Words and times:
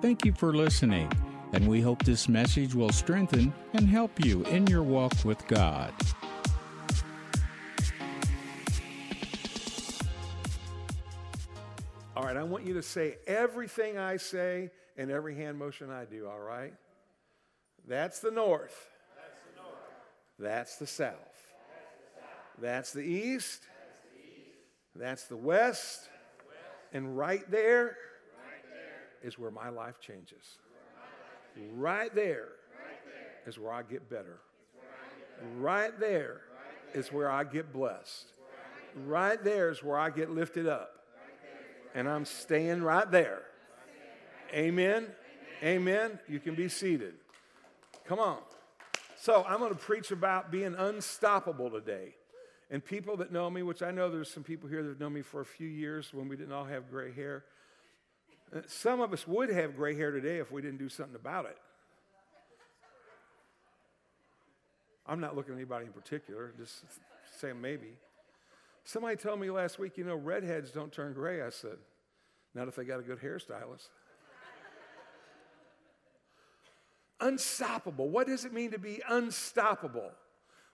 Thank 0.00 0.24
you 0.24 0.32
for 0.32 0.54
listening, 0.54 1.10
and 1.52 1.66
we 1.66 1.80
hope 1.80 2.04
this 2.04 2.28
message 2.28 2.72
will 2.72 2.92
strengthen 2.92 3.52
and 3.72 3.88
help 3.88 4.24
you 4.24 4.44
in 4.44 4.64
your 4.68 4.84
walk 4.84 5.12
with 5.24 5.44
God. 5.48 5.92
All 12.16 12.22
right, 12.22 12.36
I 12.36 12.44
want 12.44 12.64
you 12.64 12.74
to 12.74 12.82
say 12.82 13.16
everything 13.26 13.98
I 13.98 14.18
say 14.18 14.70
and 14.96 15.10
every 15.10 15.34
hand 15.34 15.58
motion 15.58 15.90
I 15.90 16.04
do, 16.04 16.28
all 16.28 16.38
right? 16.38 16.74
That's 17.88 18.20
the 18.20 18.30
north. 18.30 18.86
That's 19.16 19.40
the 19.40 19.62
north. 19.62 19.74
That's 20.38 20.76
the 20.76 20.86
south. 20.86 21.16
That's 22.60 22.92
the 22.92 23.02
east. 23.02 23.62
That's 24.94 25.24
the 25.24 25.36
west. 25.36 26.08
And 26.92 27.18
Right 27.18 27.48
there 27.50 27.96
is 29.22 29.38
where 29.38 29.50
my 29.50 29.68
life 29.68 30.00
changes. 30.00 30.58
Right 31.74 32.14
there 32.14 32.48
is 33.46 33.58
where 33.58 33.72
I 33.72 33.82
get 33.82 34.08
better. 34.08 34.38
Right 35.56 35.98
there 35.98 36.42
is 36.94 37.12
where 37.12 37.30
I 37.30 37.44
get 37.44 37.72
blessed. 37.72 38.26
Right 39.06 39.42
there 39.42 39.70
is 39.70 39.82
where 39.82 39.98
I 39.98 40.10
get 40.10 40.30
lifted 40.30 40.66
up. 40.66 40.94
And 41.94 42.08
I'm 42.08 42.24
staying 42.24 42.82
right 42.82 43.10
there. 43.10 43.42
Amen. 44.52 45.06
Amen. 45.62 46.18
You 46.28 46.40
can 46.40 46.54
be 46.54 46.68
seated. 46.68 47.14
Come 48.06 48.18
on. 48.18 48.38
So, 49.20 49.44
I'm 49.48 49.58
going 49.58 49.72
to 49.72 49.78
preach 49.78 50.12
about 50.12 50.52
being 50.52 50.74
unstoppable 50.76 51.70
today. 51.70 52.14
And 52.70 52.84
people 52.84 53.16
that 53.16 53.32
know 53.32 53.50
me, 53.50 53.62
which 53.62 53.82
I 53.82 53.90
know 53.90 54.10
there's 54.10 54.30
some 54.30 54.44
people 54.44 54.68
here 54.68 54.82
that 54.82 55.00
known 55.00 55.14
me 55.14 55.22
for 55.22 55.40
a 55.40 55.44
few 55.44 55.66
years 55.66 56.12
when 56.12 56.28
we 56.28 56.36
didn't 56.36 56.52
all 56.52 56.66
have 56.66 56.90
gray 56.90 57.12
hair. 57.12 57.44
Uh, 58.54 58.60
Some 58.66 59.00
of 59.00 59.12
us 59.12 59.26
would 59.26 59.50
have 59.50 59.76
gray 59.76 59.94
hair 59.96 60.10
today 60.10 60.38
if 60.38 60.50
we 60.50 60.62
didn't 60.62 60.78
do 60.78 60.88
something 60.88 61.16
about 61.16 61.46
it. 61.46 61.56
I'm 65.06 65.20
not 65.20 65.34
looking 65.34 65.54
at 65.54 65.56
anybody 65.56 65.86
in 65.86 65.92
particular, 65.92 66.52
just 66.58 66.84
saying 67.38 67.60
maybe. 67.60 67.94
Somebody 68.84 69.16
told 69.16 69.40
me 69.40 69.50
last 69.50 69.78
week, 69.78 69.96
you 69.96 70.04
know, 70.04 70.16
redheads 70.16 70.70
don't 70.70 70.92
turn 70.92 71.14
gray. 71.14 71.42
I 71.42 71.50
said, 71.50 71.78
not 72.54 72.68
if 72.68 72.76
they 72.76 72.84
got 72.84 73.00
a 73.00 73.02
good 73.02 73.20
hairstylist. 73.20 73.88
unstoppable. 77.20 78.08
What 78.08 78.26
does 78.26 78.44
it 78.44 78.52
mean 78.52 78.70
to 78.72 78.78
be 78.78 79.02
unstoppable? 79.08 80.10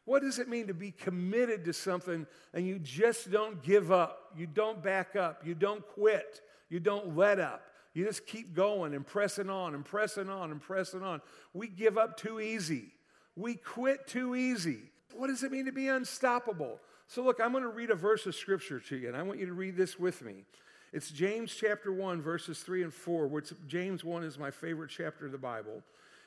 What 0.05 0.23
does 0.23 0.39
it 0.39 0.49
mean 0.49 0.67
to 0.67 0.75
be 0.75 0.91
committed 0.91 1.65
to 1.65 1.73
something 1.73 2.27
and 2.53 2.67
you 2.67 2.79
just 2.79 3.31
don't 3.31 3.63
give 3.63 3.91
up? 3.91 4.33
You 4.37 4.47
don't 4.47 4.83
back 4.83 5.17
up. 5.17 5.47
You 5.47 5.55
don't 5.55 5.87
quit. 5.89 6.43
You 6.69 6.81
don't 6.81 7.17
let 7.17 7.39
up. 7.39 7.63
You 7.95 8.05
just 8.05 8.27
keep 8.27 8.55
going 8.55 8.93
and 8.93 9.07
pressing 9.07 9.49
on 9.49 9.75
and 9.75 9.85
pressing 9.85 10.29
on 10.29 10.51
and 10.51 10.61
pressing 10.61 11.03
on. 11.03 11.23
We 11.53 11.69
give 11.69 11.97
up 11.97 12.17
too 12.17 12.41
easy. 12.41 12.93
We 13.37 13.55
quit 13.55 14.07
too 14.07 14.35
easy. 14.35 14.79
What 15.15 15.29
does 15.29 15.45
it 15.45 15.53
mean 15.53 15.67
to 15.67 15.73
be 15.73 15.89
unstoppable? 15.89 16.81
So, 17.07 17.23
look, 17.23 17.41
I'm 17.41 17.53
going 17.53 17.63
to 17.63 17.69
read 17.69 17.91
a 17.91 17.95
verse 17.95 18.27
of 18.27 18.35
scripture 18.35 18.81
to 18.81 18.97
you, 18.97 19.09
and 19.09 19.17
I 19.17 19.23
want 19.23 19.39
you 19.39 19.47
to 19.47 19.53
read 19.53 19.77
this 19.77 19.99
with 19.99 20.23
me. 20.23 20.45
It's 20.93 21.11
James 21.11 21.55
chapter 21.55 21.93
1, 21.93 22.23
verses 22.23 22.61
3 22.61 22.83
and 22.85 22.95
4, 22.95 23.27
which 23.29 23.53
James 23.67 24.05
1 24.05 24.25
is 24.25 24.39
my 24.39 24.51
favorite 24.51 24.91
chapter 24.91 25.27
of 25.27 25.33
the 25.33 25.39
Bible. 25.39 25.83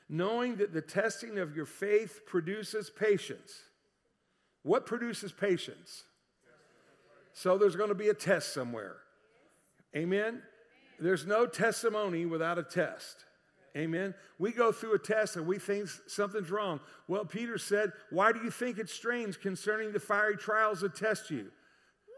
Knowing 0.09 0.55
that 0.57 0.73
the 0.73 0.81
testing 0.81 1.37
of 1.37 1.55
your 1.55 1.65
faith 1.65 2.21
produces 2.25 2.89
patience. 2.89 3.63
What 4.63 4.85
produces 4.85 5.31
patience? 5.31 6.03
So, 7.33 7.57
there's 7.57 7.75
going 7.75 7.89
to 7.89 7.95
be 7.95 8.09
a 8.09 8.13
test 8.13 8.53
somewhere. 8.53 8.97
Amen? 9.95 10.41
There's 10.99 11.25
no 11.25 11.45
testimony 11.45 12.25
without 12.25 12.57
a 12.57 12.63
test. 12.63 13.25
Amen. 13.75 14.15
We 14.39 14.51
go 14.51 14.71
through 14.71 14.95
a 14.95 14.99
test 14.99 15.35
and 15.35 15.45
we 15.45 15.59
think 15.59 15.87
something's 16.07 16.49
wrong. 16.49 16.79
Well, 17.07 17.25
Peter 17.25 17.59
said, 17.59 17.91
Why 18.09 18.31
do 18.31 18.39
you 18.39 18.49
think 18.49 18.79
it's 18.79 18.93
strange 18.93 19.39
concerning 19.39 19.91
the 19.91 19.99
fiery 19.99 20.35
trials 20.35 20.81
that 20.81 20.95
test 20.95 21.29
you? 21.29 21.51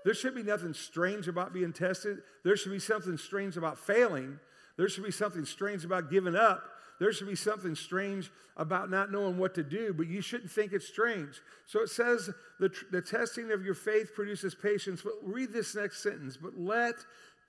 There 0.06 0.14
should 0.14 0.36
be 0.36 0.44
nothing 0.44 0.74
strange 0.74 1.28
about 1.28 1.54
being 1.54 1.74
tested. 1.74 2.20
There 2.46 2.56
should 2.56 2.72
be 2.72 2.80
something 2.80 3.18
strange 3.18 3.58
about 3.58 3.78
failing. 3.78 4.40
There 4.78 4.88
should 4.88 5.04
be 5.04 5.12
something 5.12 5.44
strange 5.44 5.84
about 5.84 6.10
giving 6.10 6.36
up. 6.36 6.64
There 7.00 7.12
should 7.14 7.28
be 7.28 7.36
something 7.36 7.76
strange 7.76 8.30
about 8.58 8.90
not 8.90 9.12
knowing 9.12 9.38
what 9.38 9.56
to 9.56 9.64
do, 9.64 9.94
but 9.94 10.08
you 10.08 10.22
shouldn't 10.22 10.52
think 10.52 10.74
it's 10.74 10.88
strange. 10.88 11.42
So 11.66 11.82
it 11.82 11.90
says 11.90 12.30
the, 12.60 12.70
the 12.92 13.02
testing 13.02 13.52
of 13.52 13.64
your 13.64 13.74
faith 13.74 14.14
produces 14.14 14.54
patience. 14.54 15.02
But 15.02 15.14
read 15.24 15.52
this 15.52 15.76
next 15.76 16.04
sentence. 16.04 16.38
But 16.38 16.58
let 16.58 16.96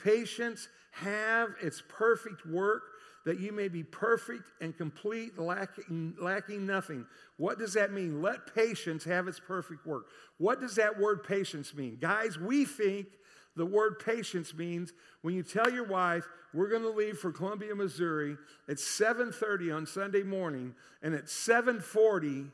patience 0.02 0.68
have 0.92 1.50
its 1.60 1.82
perfect 1.88 2.46
work 2.46 2.82
that 3.26 3.38
you 3.38 3.52
may 3.52 3.68
be 3.68 3.82
perfect 3.82 4.44
and 4.60 4.76
complete, 4.76 5.38
lacking, 5.38 6.14
lacking 6.18 6.66
nothing. 6.66 7.06
What 7.36 7.58
does 7.58 7.74
that 7.74 7.92
mean? 7.92 8.22
Let 8.22 8.54
patience 8.54 9.04
have 9.04 9.28
its 9.28 9.38
perfect 9.38 9.86
work. 9.86 10.06
What 10.38 10.60
does 10.60 10.76
that 10.76 10.98
word 10.98 11.22
patience 11.24 11.74
mean? 11.74 11.98
Guys, 12.00 12.38
we 12.38 12.64
think 12.64 13.08
the 13.56 13.66
word 13.66 13.98
patience 13.98 14.54
means 14.54 14.92
when 15.20 15.34
you 15.34 15.42
tell 15.42 15.70
your 15.70 15.86
wife, 15.86 16.26
we're 16.54 16.70
going 16.70 16.82
to 16.82 16.90
leave 16.90 17.18
for 17.18 17.30
Columbia, 17.30 17.74
Missouri 17.74 18.36
at 18.68 18.78
7:30 18.78 19.76
on 19.76 19.86
Sunday 19.86 20.22
morning, 20.22 20.74
and 21.02 21.14
at 21.14 21.26
7:40, 21.26 22.50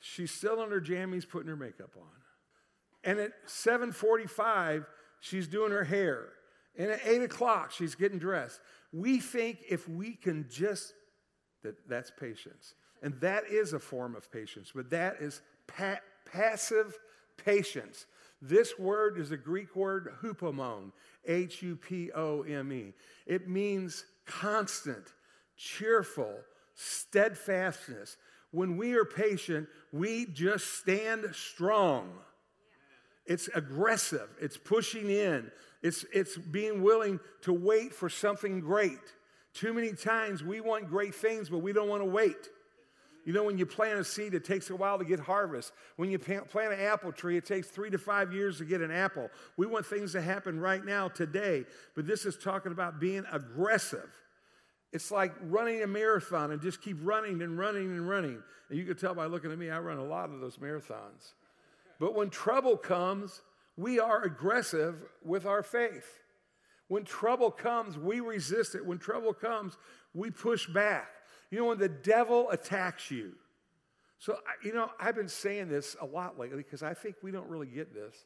she's 0.00 0.32
still 0.32 0.62
in 0.62 0.70
her 0.70 0.80
jammies 0.80 1.28
putting 1.28 1.48
her 1.48 1.56
makeup 1.56 1.96
on. 1.96 2.08
And 3.04 3.20
at 3.20 3.46
7:45, 3.46 4.84
she's 5.20 5.46
doing 5.46 5.70
her 5.70 5.84
hair. 5.84 6.32
And 6.78 6.90
at 6.90 7.00
8 7.04 7.22
o'clock, 7.22 7.72
she's 7.72 7.94
getting 7.96 8.18
dressed. 8.18 8.60
We 8.92 9.18
think 9.18 9.58
if 9.68 9.88
we 9.88 10.14
can 10.14 10.46
just, 10.48 10.94
that 11.62 11.88
that's 11.88 12.10
patience. 12.10 12.74
And 13.02 13.20
that 13.20 13.44
is 13.50 13.72
a 13.72 13.78
form 13.78 14.16
of 14.16 14.30
patience, 14.32 14.72
but 14.74 14.90
that 14.90 15.16
is 15.20 15.42
pa- 15.66 16.00
passive 16.24 16.96
patience. 17.36 18.06
This 18.40 18.78
word 18.78 19.18
is 19.18 19.32
a 19.32 19.36
Greek 19.36 19.74
word, 19.74 20.14
hupomone, 20.22 20.92
H 21.26 21.62
U 21.62 21.76
P 21.76 22.10
O 22.12 22.42
M 22.42 22.72
E. 22.72 22.92
It 23.26 23.48
means 23.48 24.04
constant, 24.26 25.12
cheerful, 25.56 26.34
steadfastness. 26.74 28.16
When 28.50 28.76
we 28.76 28.94
are 28.94 29.04
patient, 29.04 29.68
we 29.92 30.26
just 30.26 30.78
stand 30.78 31.26
strong. 31.32 32.10
It's 33.28 33.48
aggressive, 33.54 34.28
it's 34.40 34.56
pushing 34.56 35.10
in, 35.10 35.52
it's, 35.82 36.04
it's 36.12 36.36
being 36.36 36.82
willing 36.82 37.20
to 37.42 37.52
wait 37.52 37.94
for 37.94 38.08
something 38.08 38.58
great. 38.58 38.98
Too 39.52 39.74
many 39.74 39.92
times 39.92 40.42
we 40.42 40.60
want 40.60 40.88
great 40.88 41.14
things, 41.14 41.50
but 41.50 41.58
we 41.58 41.72
don't 41.72 41.88
want 41.88 42.02
to 42.02 42.08
wait. 42.08 42.48
You 43.26 43.34
know, 43.34 43.44
when 43.44 43.58
you 43.58 43.66
plant 43.66 43.98
a 43.98 44.04
seed, 44.04 44.32
it 44.32 44.46
takes 44.46 44.70
a 44.70 44.76
while 44.76 44.96
to 44.98 45.04
get 45.04 45.20
harvest. 45.20 45.72
When 45.96 46.10
you 46.10 46.18
plant 46.18 46.72
an 46.72 46.80
apple 46.80 47.12
tree, 47.12 47.36
it 47.36 47.44
takes 47.44 47.68
three 47.68 47.90
to 47.90 47.98
five 47.98 48.32
years 48.32 48.56
to 48.58 48.64
get 48.64 48.80
an 48.80 48.90
apple. 48.90 49.28
We 49.58 49.66
want 49.66 49.84
things 49.84 50.12
to 50.12 50.22
happen 50.22 50.58
right 50.58 50.82
now, 50.82 51.08
today. 51.08 51.66
But 51.94 52.06
this 52.06 52.24
is 52.24 52.38
talking 52.38 52.72
about 52.72 52.98
being 52.98 53.24
aggressive. 53.30 54.08
It's 54.94 55.10
like 55.10 55.34
running 55.42 55.82
a 55.82 55.86
marathon 55.86 56.52
and 56.52 56.62
just 56.62 56.80
keep 56.80 56.96
running 57.02 57.42
and 57.42 57.58
running 57.58 57.90
and 57.90 58.08
running. 58.08 58.42
And 58.70 58.78
you 58.78 58.86
can 58.86 58.96
tell 58.96 59.14
by 59.14 59.26
looking 59.26 59.52
at 59.52 59.58
me, 59.58 59.68
I 59.68 59.78
run 59.80 59.98
a 59.98 60.04
lot 60.04 60.30
of 60.30 60.40
those 60.40 60.56
marathons. 60.56 61.34
But 61.98 62.14
when 62.14 62.30
trouble 62.30 62.76
comes, 62.76 63.42
we 63.76 63.98
are 63.98 64.22
aggressive 64.22 64.96
with 65.24 65.46
our 65.46 65.62
faith. 65.62 66.20
When 66.88 67.04
trouble 67.04 67.50
comes, 67.50 67.98
we 67.98 68.20
resist 68.20 68.74
it. 68.74 68.84
When 68.84 68.98
trouble 68.98 69.34
comes, 69.34 69.76
we 70.14 70.30
push 70.30 70.66
back. 70.66 71.08
You 71.50 71.58
know, 71.58 71.66
when 71.66 71.78
the 71.78 71.88
devil 71.88 72.50
attacks 72.50 73.10
you. 73.10 73.32
So, 74.18 74.36
you 74.64 74.72
know, 74.72 74.90
I've 74.98 75.14
been 75.14 75.28
saying 75.28 75.68
this 75.68 75.96
a 76.00 76.06
lot 76.06 76.38
lately 76.38 76.58
because 76.58 76.82
I 76.82 76.94
think 76.94 77.16
we 77.22 77.30
don't 77.30 77.48
really 77.48 77.68
get 77.68 77.94
this. 77.94 78.24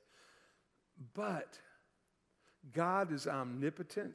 But 1.14 1.58
God 2.72 3.12
is 3.12 3.26
omnipotent, 3.26 4.14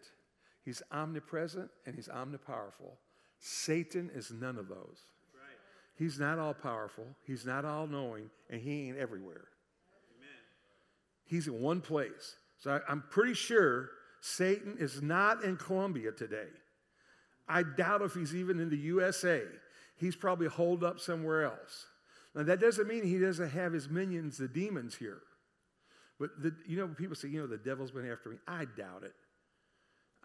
He's 0.64 0.82
omnipresent, 0.92 1.70
and 1.86 1.96
He's 1.96 2.08
omnipowerful. 2.08 2.96
Satan 3.40 4.10
is 4.14 4.32
none 4.32 4.58
of 4.58 4.68
those. 4.68 5.06
He's 5.98 6.20
not 6.20 6.40
all 6.40 6.54
powerful, 6.54 7.06
He's 7.26 7.46
not 7.46 7.66
all 7.66 7.88
knowing, 7.88 8.30
and 8.50 8.62
He 8.62 8.88
ain't 8.88 8.98
everywhere. 8.98 9.46
Amen. 10.18 10.30
He's 11.26 11.48
in 11.48 11.60
one 11.60 11.82
place. 11.82 12.36
So 12.60 12.72
I, 12.72 12.92
I'm 12.92 13.04
pretty 13.10 13.34
sure 13.34 13.90
Satan 14.22 14.78
is 14.80 15.02
not 15.02 15.44
in 15.44 15.58
Columbia 15.58 16.12
today. 16.12 16.48
I 17.48 17.64
doubt 17.64 18.02
if 18.02 18.14
he's 18.14 18.36
even 18.36 18.60
in 18.60 18.70
the 18.70 18.78
USA. 18.78 19.42
He's 19.96 20.16
probably 20.16 20.48
holed 20.48 20.84
up 20.84 21.00
somewhere 21.00 21.44
else. 21.44 21.86
Now, 22.36 22.44
that 22.44 22.60
doesn't 22.60 22.88
mean 22.88 23.04
he 23.04 23.18
doesn't 23.18 23.50
have 23.50 23.74
his 23.74 23.90
minions, 23.90 24.38
the 24.38 24.48
demons, 24.48 24.96
here. 24.96 25.22
But, 26.20 26.42
the, 26.42 26.54
you 26.68 26.78
know, 26.78 26.88
people 26.88 27.16
say, 27.16 27.30
you 27.30 27.40
know, 27.40 27.48
the 27.48 27.58
devil's 27.58 27.92
been 27.92 28.10
after 28.10 28.30
me. 28.30 28.38
I 28.48 28.66
doubt 28.66 29.04
it. 29.04 29.14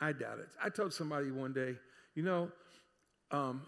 I 0.00 0.12
doubt 0.12 0.40
it. 0.40 0.48
I 0.62 0.69
told 0.69 0.92
somebody 0.92 1.30
one 1.30 1.52
day, 1.52 1.76
you 2.14 2.22
know, 2.22 2.50
um, 3.30 3.62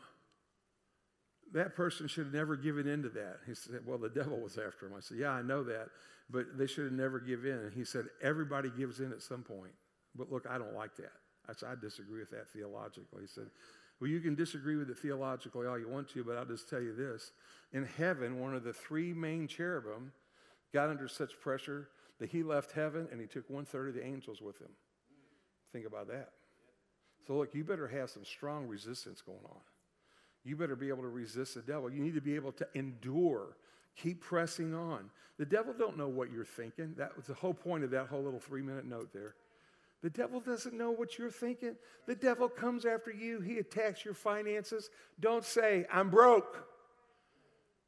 that 1.55 1.77
person 1.77 2.09
should 2.09 2.27
have 2.27 2.35
never 2.35 2.57
given 2.57 2.87
in 2.87 3.03
to 3.05 3.09
that. 3.11 3.39
He 3.47 3.55
said, 3.55 3.81
well, 3.87 3.97
the 3.97 4.09
devil 4.09 4.39
was 4.41 4.59
after 4.59 4.87
him. 4.87 4.93
I 4.97 5.01
said, 5.01 5.19
yeah, 5.19 5.31
I 5.31 5.41
know 5.41 5.63
that, 5.63 5.89
but 6.29 6.59
they 6.59 6.67
should 6.67 6.85
have 6.85 6.93
never 6.93 7.21
give 7.21 7.47
in. 7.47 7.71
He 7.75 7.85
said, 7.85 8.07
everybody 8.21 8.71
gives 8.77 8.99
in 9.01 9.13
at 9.13 9.23
some 9.23 9.43
point. 9.43 9.73
But 10.17 10.31
look, 10.31 10.47
I 10.51 10.59
don't 10.59 10.75
like 10.75 10.97
that. 10.97 11.13
I 11.49 11.53
said, 11.53 11.69
I 11.71 11.75
disagree 11.81 12.21
with 12.21 12.31
that 12.31 12.49
theologically. 12.49 13.23
He 13.23 13.27
said, 13.27 13.47
Well, 14.01 14.09
you 14.09 14.21
can 14.21 14.35
disagree 14.35 14.77
with 14.77 14.89
it 14.91 14.99
theologically 14.99 15.67
all 15.67 15.79
you 15.79 15.89
want 15.89 16.09
to, 16.11 16.25
but 16.25 16.37
I'll 16.37 16.45
just 16.45 16.69
tell 16.69 16.81
you 16.81 16.95
this. 16.95 17.33
In 17.73 17.85
heaven, 17.85 18.41
one 18.41 18.55
of 18.55 18.65
the 18.65 18.73
three 18.73 19.13
main 19.13 19.47
cherubim 19.47 20.13
got 20.73 20.89
under 20.89 21.09
such 21.09 21.39
pressure 21.41 21.89
that 22.19 22.31
he 22.31 22.43
left 22.43 22.73
heaven 22.73 23.09
and 23.11 23.21
he 23.21 23.27
took 23.27 23.49
one 23.51 23.65
third 23.65 23.89
of 23.89 23.95
the 23.95 24.05
angels 24.05 24.41
with 24.41 24.59
him. 24.59 24.71
Think 25.73 25.87
about 25.87 26.09
that. 26.09 26.31
So, 27.27 27.35
look, 27.35 27.55
you 27.55 27.65
better 27.65 27.89
have 27.89 28.11
some 28.11 28.25
strong 28.25 28.67
resistance 28.67 29.21
going 29.21 29.39
on. 29.45 29.61
You 30.45 30.57
better 30.57 30.77
be 30.77 30.89
able 30.89 31.03
to 31.03 31.09
resist 31.09 31.55
the 31.55 31.63
devil. 31.63 31.91
You 31.91 32.03
need 32.03 32.15
to 32.15 32.21
be 32.21 32.35
able 32.35 32.53
to 32.53 32.67
endure. 32.75 33.57
Keep 33.97 34.23
pressing 34.23 34.75
on. 34.75 35.11
The 35.39 35.47
devil 35.47 35.75
don't 35.77 35.97
know 35.97 36.09
what 36.09 36.31
you're 36.31 36.45
thinking. 36.45 36.95
That 36.97 37.17
was 37.17 37.27
the 37.27 37.35
whole 37.35 37.55
point 37.55 37.85
of 37.85 37.91
that 37.91 38.07
whole 38.09 38.23
little 38.23 38.41
three 38.41 38.63
minute 38.63 38.85
note 38.85 39.13
there. 39.13 39.35
The 40.03 40.11
devil 40.11 40.39
doesn't 40.39 40.77
know 40.77 40.91
what 40.91 41.17
you're 41.19 41.31
thinking. 41.31 41.77
The 42.07 42.15
devil 42.15 42.49
comes 42.49 42.85
after 42.85 43.11
you. 43.11 43.41
He 43.41 43.59
attacks 43.59 44.05
your 44.05 44.13
finances. 44.13 44.91
Don't 45.19 45.45
say, 45.45 45.87
I'm 45.91 46.11
broke, 46.11 46.69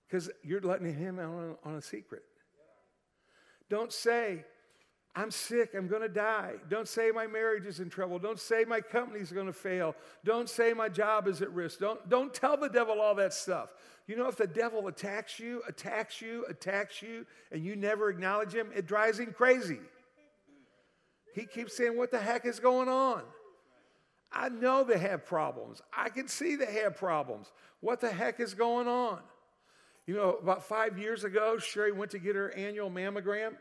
because 0.08 0.30
you're 0.42 0.62
letting 0.62 0.94
him 0.94 1.18
out 1.18 1.34
on, 1.34 1.56
on 1.62 1.74
a 1.74 1.82
secret. 1.82 2.22
Don't 3.68 3.92
say, 3.92 4.44
I'm 5.18 5.30
sick, 5.30 5.70
I'm 5.74 5.88
going 5.88 6.02
to 6.02 6.10
die. 6.10 6.52
Don't 6.68 6.86
say 6.86 7.10
my 7.10 7.26
marriage 7.26 7.64
is 7.64 7.80
in 7.80 7.88
trouble. 7.88 8.18
Don't 8.18 8.38
say 8.38 8.64
my 8.64 8.82
company's 8.82 9.32
going 9.32 9.46
to 9.46 9.52
fail. 9.52 9.96
Don't 10.26 10.48
say 10.48 10.74
my 10.74 10.90
job 10.90 11.26
is 11.26 11.40
at 11.40 11.50
risk. 11.52 11.78
Don't, 11.78 12.06
don't 12.10 12.34
tell 12.34 12.58
the 12.58 12.68
devil 12.68 13.00
all 13.00 13.14
that 13.14 13.32
stuff. 13.32 13.70
You 14.06 14.16
know, 14.16 14.28
if 14.28 14.36
the 14.36 14.46
devil 14.46 14.88
attacks 14.88 15.40
you, 15.40 15.62
attacks 15.66 16.20
you, 16.20 16.44
attacks 16.50 17.00
you, 17.00 17.24
and 17.50 17.64
you 17.64 17.76
never 17.76 18.10
acknowledge 18.10 18.54
him, 18.54 18.68
it 18.76 18.86
drives 18.86 19.18
him 19.18 19.32
crazy. 19.32 19.80
He 21.34 21.46
keeps 21.46 21.74
saying, 21.76 21.96
What 21.96 22.10
the 22.10 22.20
heck 22.20 22.44
is 22.44 22.60
going 22.60 22.88
on? 22.88 23.22
I 24.30 24.50
know 24.50 24.84
they 24.84 24.98
have 24.98 25.24
problems. 25.24 25.80
I 25.96 26.10
can 26.10 26.28
see 26.28 26.56
they 26.56 26.72
have 26.82 26.96
problems. 26.96 27.52
What 27.80 28.00
the 28.00 28.10
heck 28.10 28.38
is 28.38 28.52
going 28.52 28.86
on? 28.86 29.20
You 30.06 30.14
know, 30.14 30.36
about 30.42 30.64
five 30.64 30.98
years 30.98 31.24
ago, 31.24 31.58
Sherry 31.58 31.92
went 31.92 32.10
to 32.12 32.18
get 32.18 32.36
her 32.36 32.52
annual 32.52 32.90
mammogram. 32.90 33.54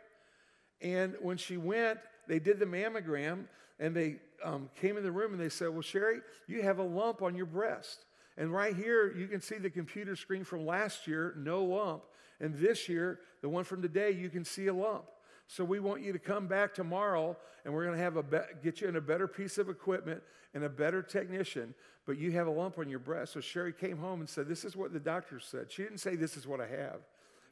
And 0.82 1.16
when 1.22 1.38
she 1.38 1.58
went, 1.58 2.00
they 2.28 2.40
did 2.40 2.60
the 2.60 2.66
mammogram 2.66 3.46
and 3.80 3.96
they 3.96 4.18
um, 4.44 4.70
came 4.80 4.98
in 4.98 5.04
the 5.04 5.12
room 5.12 5.34
and 5.34 5.42
they 5.42 5.50
said, 5.50 5.70
Well, 5.70 5.82
Sherry, 5.82 6.20
you 6.48 6.62
have 6.62 6.80
a 6.80 6.84
lump 6.84 7.22
on 7.22 7.36
your 7.36 7.46
breast. 7.46 8.06
And 8.38 8.52
right 8.52 8.76
here, 8.76 9.16
you 9.16 9.28
can 9.28 9.42
see 9.42 9.58
the 9.58 9.70
computer 9.70 10.16
screen 10.16 10.44
from 10.44 10.66
last 10.66 11.08
year, 11.08 11.34
no 11.38 11.64
lump. 11.64 12.04
And 12.40 12.54
this 12.56 12.90
year, 12.90 13.20
the 13.42 13.48
one 13.48 13.64
from 13.64 13.82
today, 13.82 14.12
you 14.12 14.30
can 14.30 14.44
see 14.44 14.68
a 14.68 14.74
lump. 14.74 15.06
So 15.48 15.64
we 15.64 15.80
want 15.80 16.02
you 16.02 16.12
to 16.12 16.20
come 16.20 16.48
back 16.48 16.74
tomorrow 16.74 17.38
and 17.64 17.74
we're 17.74 17.86
going 17.86 17.98
to 17.98 18.04
have 18.04 18.18
a 18.18 18.24
be- 18.24 18.38
get 18.64 18.82
you 18.82 18.88
in 18.88 18.96
a 18.96 19.02
better 19.02 19.28
piece 19.28 19.58
of 19.58 19.70
equipment 19.70 20.22
and 20.54 20.64
a 20.64 20.70
better 20.70 21.02
technician, 21.02 21.74
but 22.06 22.18
you 22.18 22.32
have 22.32 22.48
a 22.48 22.52
lump 22.52 22.78
on 22.78 22.90
your 22.90 23.00
breast. 23.00 23.34
So 23.34 23.42
Sherry 23.42 23.74
came 23.74 23.98
home 23.98 24.20
and 24.20 24.30
said, 24.30 24.48
This 24.48 24.66
is 24.66 24.76
what 24.76 24.92
the 24.92 25.00
doctor 25.00 25.40
said. 25.40 25.72
She 25.72 25.84
didn't 25.84 26.00
say, 26.00 26.16
This 26.16 26.36
is 26.36 26.48
what 26.48 26.62
I 26.62 26.68
have. 26.68 27.02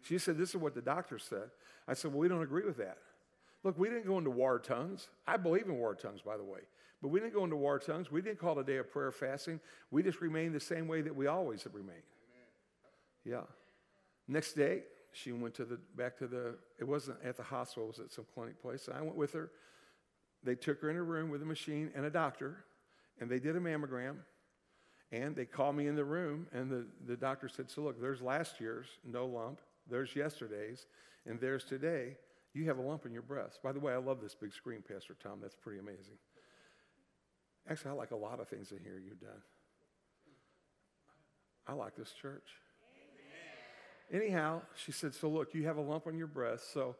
She 0.02 0.18
said, 0.18 0.38
This 0.38 0.50
is 0.50 0.58
what 0.58 0.75
the 0.75 0.81
doctor 0.81 1.20
said. 1.20 1.50
I 1.88 1.94
said, 1.94 2.12
Well, 2.12 2.20
we 2.22 2.28
don't 2.28 2.42
agree 2.42 2.66
with 2.66 2.78
that. 2.78 2.98
Look, 3.63 3.77
we 3.77 3.89
didn't 3.89 4.06
go 4.06 4.18
into 4.18 4.30
war 4.30 4.60
tongues. 4.60 5.07
I 5.25 5.38
believe 5.38 5.65
in 5.65 5.77
war 5.77 5.95
tongues, 5.95 6.21
by 6.21 6.38
the 6.38 6.44
way. 6.44 6.60
But 7.01 7.10
we 7.10 7.19
didn't 7.19 7.33
go 7.33 7.44
into 7.44 7.56
war 7.56 7.80
tongues. 7.80 8.12
We 8.12 8.21
didn't 8.21 8.39
call 8.39 8.57
it 8.57 8.62
a 8.62 8.63
day 8.63 8.77
of 8.77 8.92
prayer 8.92 9.12
fasting. 9.12 9.60
We 9.92 10.04
just 10.04 10.21
remained 10.21 10.54
the 10.54 10.60
same 10.60 10.88
way 10.88 11.01
that 11.01 11.15
we 11.15 11.27
always 11.27 11.63
have 11.63 11.75
remained. 11.75 12.04
Yeah. 13.25 13.42
Next 14.27 14.54
day, 14.54 14.83
she 15.12 15.31
went 15.31 15.54
to 15.56 15.65
the 15.65 15.80
back 15.95 16.18
to 16.18 16.27
the 16.27 16.56
it 16.80 16.86
wasn't 16.86 17.18
at 17.24 17.38
the 17.38 17.44
hospital, 17.44 17.86
it 17.86 17.88
was 17.88 18.00
at 18.00 18.12
some 18.12 18.25
clinic 18.33 18.62
place. 18.62 18.89
I 18.94 19.01
went 19.01 19.15
with 19.15 19.33
her. 19.33 19.51
They 20.44 20.56
took 20.56 20.81
her 20.81 20.89
in 20.89 20.98
a 20.98 21.04
room 21.04 21.30
with 21.30 21.42
a 21.42 21.45
machine 21.45 21.92
and 21.95 22.06
a 22.06 22.10
doctor, 22.10 22.65
and 23.19 23.30
they 23.30 23.39
did 23.39 23.56
a 23.56 23.60
mammogram. 23.60 24.18
And 25.12 25.36
they 25.36 25.45
called 25.45 25.75
me 25.75 25.88
in 25.88 25.95
the 25.95 26.04
room, 26.04 26.48
and 26.51 26.71
the, 26.71 26.88
the 27.06 27.15
doctor 27.15 27.48
said, 27.48 27.69
So 27.69 27.81
look, 27.81 28.01
there's 28.01 28.21
last 28.21 28.60
year's, 28.60 28.88
no 29.06 29.27
lump. 29.27 29.60
There's 29.88 30.15
yesterday's, 30.15 30.88
and 31.25 31.39
there's 31.39 31.63
today. 31.63 32.18
You 32.53 32.67
have 32.67 32.77
a 32.77 32.81
lump 32.81 33.05
in 33.05 33.11
your 33.11 33.23
breast. 33.23 33.59
By 33.63 33.71
the 33.71 33.79
way, 33.79 33.94
I 33.94 33.97
love 33.97 34.21
this 34.21 34.35
big 34.35 34.53
screen, 34.53 34.83
Pastor 34.88 35.15
Tom. 35.21 35.39
That's 35.41 35.55
pretty 35.55 35.79
amazing. 35.79 36.17
Actually, 37.67 37.91
I 37.91 37.94
like 37.95 38.11
a 38.11 38.15
lot 38.15 38.39
of 38.39 38.47
things 38.47 38.71
in 38.71 38.79
here 38.79 39.01
you've 39.03 39.21
done. 39.21 39.41
I 41.67 41.73
like 41.73 41.95
this 41.95 42.11
church. 42.11 42.50
Anyhow, 44.11 44.61
she 44.75 44.91
said, 44.91 45.15
So 45.15 45.29
look, 45.29 45.53
you 45.53 45.65
have 45.65 45.77
a 45.77 45.81
lump 45.81 46.07
on 46.07 46.17
your 46.17 46.27
breast, 46.27 46.71
so 46.73 46.95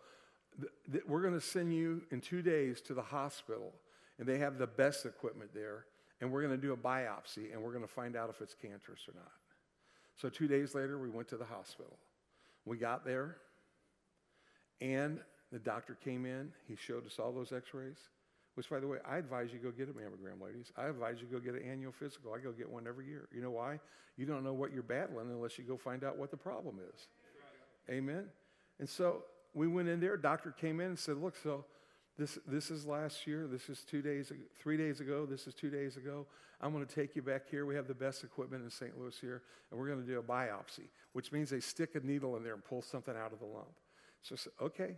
th- 0.60 0.72
th- 0.92 1.04
we're 1.06 1.22
going 1.22 1.34
to 1.34 1.42
send 1.42 1.74
you 1.74 2.02
in 2.12 2.22
two 2.22 2.42
days 2.42 2.82
to 2.82 2.94
the 2.94 3.02
hospital, 3.02 3.74
and 4.18 4.28
they 4.28 4.40
have 4.40 4.58
the 4.58 4.66
best 4.66 5.06
equipment 5.06 5.52
there, 5.54 5.86
and 6.22 6.32
we're 6.32 6.42
going 6.42 6.56
to 6.56 6.62
do 6.62 6.74
a 6.74 6.78
biopsy, 6.78 7.52
and 7.52 7.62
we're 7.62 7.74
going 7.74 7.84
to 7.84 7.92
find 7.92 8.16
out 8.16 8.30
if 8.30 8.42
it's 8.42 8.56
cancerous 8.56 9.02
or 9.08 9.14
not. 9.16 9.32
So 10.16 10.30
two 10.30 10.48
days 10.48 10.74
later, 10.74 10.98
we 10.98 11.10
went 11.10 11.28
to 11.28 11.38
the 11.38 11.46
hospital. 11.46 11.98
We 12.66 12.78
got 12.78 13.06
there, 13.06 13.38
and 14.80 15.20
the 15.54 15.60
doctor 15.60 15.96
came 16.04 16.26
in. 16.26 16.52
He 16.68 16.76
showed 16.76 17.06
us 17.06 17.20
all 17.20 17.32
those 17.32 17.54
x 17.54 17.74
rays, 17.74 18.00
which, 18.56 18.70
by 18.70 18.80
the 18.80 18.88
way, 18.88 18.98
I 19.08 19.18
advise 19.18 19.54
you 19.54 19.60
go 19.60 19.72
get 19.72 19.88
a 19.88 19.94
mammogram, 19.94 20.44
ladies. 20.44 20.72
I 20.76 20.88
advise 20.88 21.18
you 21.22 21.28
go 21.28 21.40
get 21.40 21.54
an 21.54 21.70
annual 21.70 21.92
physical. 21.92 22.34
I 22.34 22.40
go 22.40 22.52
get 22.52 22.68
one 22.68 22.88
every 22.88 23.06
year. 23.06 23.30
You 23.32 23.42
know 23.42 23.52
why? 23.52 23.80
You 24.18 24.26
don't 24.26 24.44
know 24.44 24.54
what 24.54 24.74
you're 24.74 24.84
battling 24.84 25.30
unless 25.30 25.58
you 25.60 25.64
go 25.64 25.78
find 25.78 26.04
out 26.04 26.18
what 26.18 26.32
the 26.32 26.38
problem 26.38 26.80
is. 26.94 27.08
Amen? 27.90 28.26
And 28.80 28.90
so 28.90 29.24
we 29.54 29.68
went 29.68 29.90
in 29.90 30.00
there. 30.00 30.18
Doctor 30.18 30.52
came 30.52 30.80
in 30.80 30.88
and 30.88 31.00
said, 31.00 31.18
Look, 31.18 31.36
so 31.42 31.66
this, 32.18 32.40
this 32.48 32.72
is 32.72 32.86
last 32.86 33.28
year. 33.28 33.48
This 33.48 33.70
is 33.70 33.84
two 33.84 34.02
days, 34.02 34.32
three 34.60 34.78
days 34.78 35.02
ago. 35.02 35.28
This 35.28 35.46
is 35.46 35.54
two 35.54 35.70
days 35.70 35.98
ago. 35.98 36.26
I'm 36.62 36.74
going 36.74 36.86
to 36.86 36.96
take 36.96 37.16
you 37.16 37.22
back 37.22 37.44
here. 37.50 37.66
We 37.66 37.76
have 37.76 37.88
the 37.88 37.94
best 37.94 38.24
equipment 38.24 38.64
in 38.64 38.70
St. 38.70 38.98
Louis 38.98 39.18
here, 39.20 39.42
and 39.70 39.80
we're 39.80 39.88
going 39.88 40.00
to 40.00 40.08
do 40.08 40.18
a 40.18 40.24
biopsy, 40.24 40.88
which 41.12 41.32
means 41.32 41.50
they 41.50 41.60
stick 41.60 41.96
a 41.96 42.00
needle 42.00 42.38
in 42.38 42.44
there 42.44 42.54
and 42.54 42.64
pull 42.64 42.82
something 42.82 43.16
out 43.16 43.34
of 43.34 43.40
the 43.40 43.46
lump. 43.46 43.74
So, 44.22 44.36
I 44.36 44.38
said, 44.38 44.54
okay. 44.62 44.96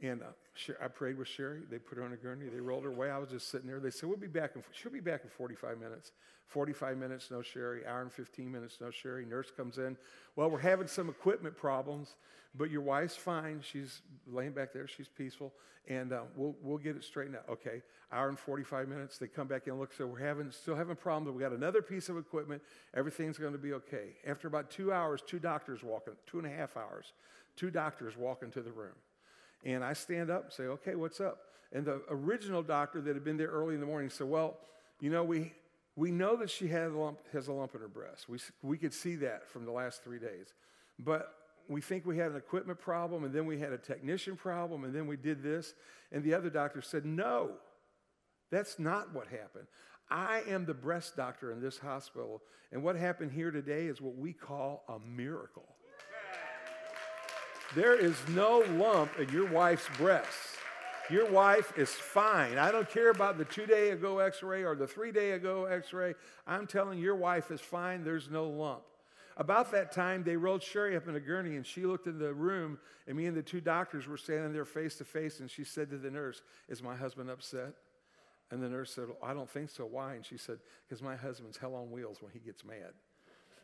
And 0.00 0.22
uh, 0.22 0.74
I 0.82 0.88
prayed 0.88 1.18
with 1.18 1.28
Sherry. 1.28 1.60
They 1.68 1.78
put 1.78 1.98
her 1.98 2.04
on 2.04 2.12
a 2.12 2.16
gurney. 2.16 2.46
They 2.48 2.60
rolled 2.60 2.84
her 2.84 2.90
away. 2.90 3.10
I 3.10 3.18
was 3.18 3.30
just 3.30 3.50
sitting 3.50 3.66
there. 3.66 3.80
They 3.80 3.90
said, 3.90 4.08
We'll 4.08 4.18
be 4.18 4.28
back. 4.28 4.52
In, 4.54 4.62
she'll 4.72 4.92
be 4.92 5.00
back 5.00 5.22
in 5.24 5.30
45 5.30 5.78
minutes. 5.78 6.12
45 6.46 6.96
minutes, 6.96 7.30
no 7.30 7.42
Sherry. 7.42 7.86
Hour 7.86 8.02
and 8.02 8.12
15 8.12 8.50
minutes, 8.50 8.78
no 8.80 8.90
Sherry. 8.90 9.26
Nurse 9.26 9.50
comes 9.54 9.78
in. 9.78 9.96
Well, 10.34 10.50
we're 10.50 10.58
having 10.58 10.86
some 10.86 11.08
equipment 11.08 11.56
problems, 11.56 12.14
but 12.54 12.70
your 12.70 12.80
wife's 12.80 13.16
fine. 13.16 13.60
She's 13.62 14.00
laying 14.26 14.52
back 14.52 14.72
there. 14.72 14.86
She's 14.86 15.08
peaceful. 15.08 15.52
And 15.88 16.12
uh, 16.12 16.22
we'll, 16.36 16.54
we'll 16.62 16.78
get 16.78 16.96
it 16.96 17.04
straightened 17.04 17.36
out. 17.36 17.44
Okay. 17.50 17.82
Hour 18.12 18.28
and 18.28 18.38
45 18.38 18.88
minutes. 18.88 19.18
They 19.18 19.26
come 19.26 19.46
back 19.46 19.66
and 19.66 19.78
look. 19.78 19.92
So 19.92 20.06
we're 20.06 20.24
having, 20.24 20.50
still 20.50 20.76
having 20.76 20.96
problems. 20.96 21.34
We 21.36 21.42
got 21.42 21.52
another 21.52 21.82
piece 21.82 22.08
of 22.08 22.16
equipment. 22.16 22.62
Everything's 22.94 23.36
going 23.36 23.52
to 23.52 23.58
be 23.58 23.74
okay. 23.74 24.16
After 24.26 24.48
about 24.48 24.70
two 24.70 24.92
hours, 24.92 25.22
two 25.26 25.38
doctors 25.38 25.82
walking, 25.82 26.14
two 26.26 26.38
and 26.38 26.46
a 26.46 26.50
half 26.50 26.76
hours, 26.76 27.12
two 27.56 27.70
doctors 27.70 28.16
walk 28.16 28.42
into 28.42 28.62
the 28.62 28.72
room. 28.72 28.94
And 29.64 29.84
I 29.84 29.92
stand 29.92 30.30
up 30.30 30.44
and 30.44 30.52
say, 30.52 30.64
okay, 30.64 30.94
what's 30.94 31.20
up? 31.20 31.38
And 31.72 31.84
the 31.84 32.02
original 32.08 32.62
doctor 32.62 33.00
that 33.00 33.14
had 33.14 33.24
been 33.24 33.36
there 33.36 33.48
early 33.48 33.74
in 33.74 33.80
the 33.80 33.86
morning 33.86 34.10
said, 34.10 34.28
well, 34.28 34.58
you 35.00 35.10
know, 35.10 35.24
we, 35.24 35.52
we 35.96 36.10
know 36.10 36.36
that 36.36 36.50
she 36.50 36.68
had 36.68 36.90
a 36.90 36.98
lump, 36.98 37.18
has 37.32 37.48
a 37.48 37.52
lump 37.52 37.74
in 37.74 37.80
her 37.80 37.88
breast. 37.88 38.28
We, 38.28 38.38
we 38.62 38.78
could 38.78 38.94
see 38.94 39.16
that 39.16 39.48
from 39.48 39.64
the 39.64 39.72
last 39.72 40.02
three 40.02 40.18
days. 40.18 40.54
But 40.98 41.34
we 41.68 41.80
think 41.80 42.06
we 42.06 42.16
had 42.16 42.30
an 42.30 42.36
equipment 42.36 42.78
problem, 42.78 43.24
and 43.24 43.34
then 43.34 43.44
we 43.44 43.58
had 43.58 43.72
a 43.72 43.78
technician 43.78 44.36
problem, 44.36 44.84
and 44.84 44.94
then 44.94 45.06
we 45.06 45.16
did 45.16 45.42
this. 45.42 45.74
And 46.10 46.24
the 46.24 46.34
other 46.34 46.50
doctor 46.50 46.80
said, 46.80 47.04
no, 47.04 47.50
that's 48.50 48.78
not 48.78 49.12
what 49.12 49.26
happened. 49.26 49.66
I 50.10 50.42
am 50.48 50.64
the 50.64 50.74
breast 50.74 51.16
doctor 51.16 51.52
in 51.52 51.60
this 51.60 51.78
hospital, 51.78 52.42
and 52.72 52.82
what 52.82 52.96
happened 52.96 53.32
here 53.32 53.50
today 53.50 53.86
is 53.86 54.00
what 54.00 54.16
we 54.16 54.32
call 54.32 54.84
a 54.88 54.98
miracle. 54.98 55.76
There 57.74 57.94
is 57.94 58.16
no 58.30 58.64
lump 58.76 59.18
in 59.18 59.28
your 59.28 59.46
wife's 59.46 59.86
breast. 59.98 60.56
Your 61.10 61.30
wife 61.30 61.72
is 61.76 61.90
fine. 61.90 62.56
I 62.56 62.70
don't 62.70 62.88
care 62.88 63.10
about 63.10 63.36
the 63.36 63.44
two 63.44 63.66
day 63.66 63.90
ago 63.90 64.18
x 64.18 64.42
ray 64.42 64.64
or 64.64 64.74
the 64.74 64.86
three 64.86 65.12
day 65.12 65.32
ago 65.32 65.66
x 65.66 65.92
ray. 65.92 66.14
I'm 66.46 66.66
telling 66.66 66.98
you, 66.98 67.04
your 67.04 67.16
wife 67.16 67.50
is 67.50 67.60
fine. 67.60 68.04
There's 68.04 68.30
no 68.30 68.48
lump. 68.48 68.82
About 69.36 69.70
that 69.72 69.92
time, 69.92 70.24
they 70.24 70.36
rolled 70.36 70.62
Sherry 70.62 70.96
up 70.96 71.06
in 71.08 71.14
a 71.14 71.20
gurney 71.20 71.56
and 71.56 71.64
she 71.64 71.86
looked 71.86 72.06
in 72.06 72.18
the 72.18 72.34
room, 72.34 72.78
and 73.06 73.16
me 73.16 73.26
and 73.26 73.36
the 73.36 73.42
two 73.42 73.60
doctors 73.60 74.08
were 74.08 74.16
standing 74.16 74.52
there 74.52 74.64
face 74.64 74.96
to 74.96 75.04
face. 75.04 75.40
And 75.40 75.50
she 75.50 75.62
said 75.62 75.90
to 75.90 75.98
the 75.98 76.10
nurse, 76.10 76.42
Is 76.68 76.82
my 76.82 76.96
husband 76.96 77.30
upset? 77.30 77.74
And 78.50 78.62
the 78.62 78.68
nurse 78.68 78.94
said, 78.94 79.04
I 79.22 79.34
don't 79.34 79.48
think 79.48 79.70
so. 79.70 79.84
Why? 79.84 80.14
And 80.14 80.24
she 80.24 80.38
said, 80.38 80.58
Because 80.88 81.02
my 81.02 81.16
husband's 81.16 81.58
hell 81.58 81.74
on 81.74 81.90
wheels 81.90 82.18
when 82.20 82.32
he 82.32 82.40
gets 82.40 82.64
mad. 82.64 82.94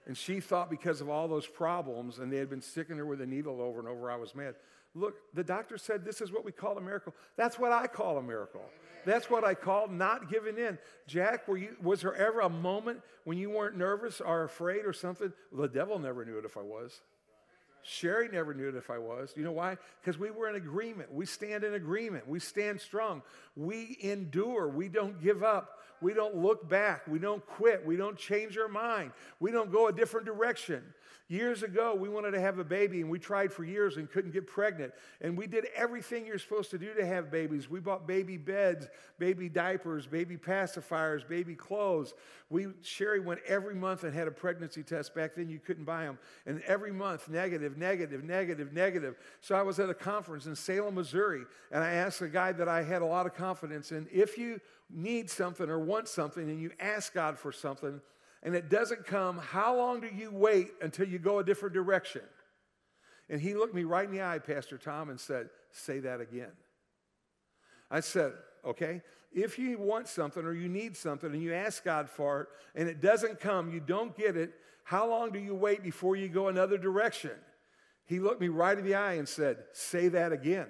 And 0.06 0.16
she 0.16 0.40
thought 0.40 0.68
because 0.68 1.00
of 1.00 1.08
all 1.08 1.28
those 1.28 1.46
problems, 1.46 2.18
and 2.18 2.32
they 2.32 2.36
had 2.36 2.50
been 2.50 2.60
sticking 2.60 2.98
her 2.98 3.06
with 3.06 3.20
a 3.20 3.26
needle 3.26 3.60
over 3.60 3.78
and 3.78 3.88
over, 3.88 4.10
I 4.10 4.16
was 4.16 4.34
mad. 4.34 4.54
Look, 4.94 5.14
the 5.32 5.42
doctor 5.42 5.78
said 5.78 6.04
this 6.04 6.20
is 6.20 6.30
what 6.30 6.44
we 6.44 6.52
call 6.52 6.76
a 6.78 6.80
miracle. 6.80 7.14
That's 7.36 7.58
what 7.58 7.72
I 7.72 7.86
call 7.86 8.18
a 8.18 8.22
miracle. 8.22 8.62
That's 9.04 9.28
what 9.28 9.44
I 9.44 9.54
call 9.54 9.88
not 9.88 10.30
giving 10.30 10.56
in. 10.56 10.78
Jack, 11.06 11.48
were 11.48 11.56
you, 11.56 11.76
was 11.82 12.02
there 12.02 12.14
ever 12.14 12.40
a 12.40 12.48
moment 12.48 13.00
when 13.24 13.38
you 13.38 13.50
weren't 13.50 13.76
nervous 13.76 14.20
or 14.20 14.44
afraid 14.44 14.86
or 14.86 14.92
something? 14.92 15.32
Well, 15.52 15.62
the 15.62 15.68
devil 15.68 15.98
never 15.98 16.24
knew 16.24 16.38
it 16.38 16.44
if 16.44 16.56
I 16.56 16.62
was. 16.62 17.00
Sherry 17.84 18.28
never 18.32 18.54
knew 18.54 18.68
it 18.68 18.74
if 18.74 18.90
I 18.90 18.98
was. 18.98 19.32
You 19.36 19.44
know 19.44 19.52
why? 19.52 19.76
Because 20.00 20.18
we 20.18 20.30
were 20.30 20.48
in 20.48 20.56
agreement. 20.56 21.12
We 21.12 21.26
stand 21.26 21.64
in 21.64 21.74
agreement. 21.74 22.26
We 22.26 22.40
stand 22.40 22.80
strong. 22.80 23.22
We 23.56 23.98
endure. 24.00 24.68
We 24.68 24.88
don't 24.88 25.22
give 25.22 25.42
up. 25.42 25.80
We 26.00 26.14
don't 26.14 26.36
look 26.36 26.68
back. 26.68 27.06
We 27.06 27.18
don't 27.18 27.44
quit. 27.46 27.84
We 27.84 27.96
don't 27.96 28.16
change 28.16 28.56
our 28.56 28.68
mind. 28.68 29.12
We 29.38 29.50
don't 29.50 29.70
go 29.70 29.88
a 29.88 29.92
different 29.92 30.26
direction. 30.26 30.82
Years 31.28 31.62
ago, 31.62 31.94
we 31.94 32.08
wanted 32.08 32.32
to 32.32 32.40
have 32.40 32.58
a 32.58 32.64
baby 32.64 33.00
and 33.00 33.08
we 33.08 33.18
tried 33.18 33.52
for 33.52 33.64
years 33.64 33.96
and 33.96 34.10
couldn't 34.10 34.32
get 34.32 34.46
pregnant. 34.46 34.92
And 35.20 35.38
we 35.38 35.46
did 35.46 35.66
everything 35.74 36.26
you're 36.26 36.38
supposed 36.38 36.70
to 36.72 36.78
do 36.78 36.92
to 36.94 37.06
have 37.06 37.30
babies. 37.30 37.70
We 37.70 37.80
bought 37.80 38.06
baby 38.06 38.36
beds, 38.36 38.88
baby 39.18 39.48
diapers, 39.48 40.06
baby 40.06 40.36
pacifiers, 40.36 41.26
baby 41.26 41.54
clothes. 41.54 42.12
We, 42.50 42.68
Sherry 42.82 43.20
went 43.20 43.40
every 43.46 43.74
month 43.74 44.04
and 44.04 44.14
had 44.14 44.28
a 44.28 44.30
pregnancy 44.30 44.82
test. 44.82 45.14
Back 45.14 45.34
then, 45.34 45.48
you 45.48 45.58
couldn't 45.58 45.84
buy 45.84 46.04
them. 46.04 46.18
And 46.44 46.60
every 46.66 46.92
month, 46.92 47.28
negative, 47.28 47.78
negative, 47.78 48.22
negative, 48.22 48.72
negative. 48.72 49.16
So 49.40 49.54
I 49.54 49.62
was 49.62 49.80
at 49.80 49.88
a 49.88 49.94
conference 49.94 50.46
in 50.46 50.54
Salem, 50.54 50.94
Missouri, 50.94 51.44
and 51.72 51.82
I 51.82 51.92
asked 51.92 52.20
a 52.20 52.28
guy 52.28 52.52
that 52.52 52.68
I 52.68 52.82
had 52.82 53.02
a 53.02 53.06
lot 53.06 53.24
of 53.24 53.34
confidence 53.34 53.92
in 53.92 54.06
if 54.12 54.36
you 54.36 54.60
need 54.90 55.30
something 55.30 55.68
or 55.68 55.78
want 55.78 56.08
something 56.08 56.48
and 56.48 56.60
you 56.60 56.70
ask 56.78 57.14
God 57.14 57.38
for 57.38 57.50
something, 57.50 58.00
and 58.44 58.54
it 58.54 58.68
doesn't 58.68 59.06
come, 59.06 59.38
how 59.38 59.76
long 59.76 60.00
do 60.00 60.08
you 60.08 60.30
wait 60.30 60.68
until 60.82 61.08
you 61.08 61.18
go 61.18 61.38
a 61.38 61.44
different 61.44 61.74
direction? 61.74 62.20
And 63.30 63.40
he 63.40 63.54
looked 63.54 63.74
me 63.74 63.84
right 63.84 64.06
in 64.06 64.14
the 64.14 64.22
eye, 64.22 64.38
Pastor 64.38 64.76
Tom, 64.76 65.08
and 65.08 65.18
said, 65.18 65.48
Say 65.72 66.00
that 66.00 66.20
again. 66.20 66.52
I 67.90 68.00
said, 68.00 68.32
Okay, 68.64 69.00
if 69.32 69.58
you 69.58 69.78
want 69.78 70.08
something 70.08 70.44
or 70.44 70.52
you 70.52 70.68
need 70.68 70.96
something 70.96 71.32
and 71.32 71.42
you 71.42 71.54
ask 71.54 71.82
God 71.84 72.08
for 72.08 72.42
it 72.42 72.48
and 72.74 72.88
it 72.88 73.00
doesn't 73.00 73.40
come, 73.40 73.72
you 73.72 73.80
don't 73.80 74.16
get 74.16 74.36
it, 74.36 74.52
how 74.84 75.08
long 75.08 75.32
do 75.32 75.38
you 75.38 75.54
wait 75.54 75.82
before 75.82 76.14
you 76.14 76.28
go 76.28 76.48
another 76.48 76.76
direction? 76.76 77.32
He 78.04 78.20
looked 78.20 78.42
me 78.42 78.48
right 78.48 78.78
in 78.78 78.84
the 78.84 78.94
eye 78.94 79.14
and 79.14 79.26
said, 79.26 79.56
Say 79.72 80.08
that 80.08 80.32
again. 80.32 80.68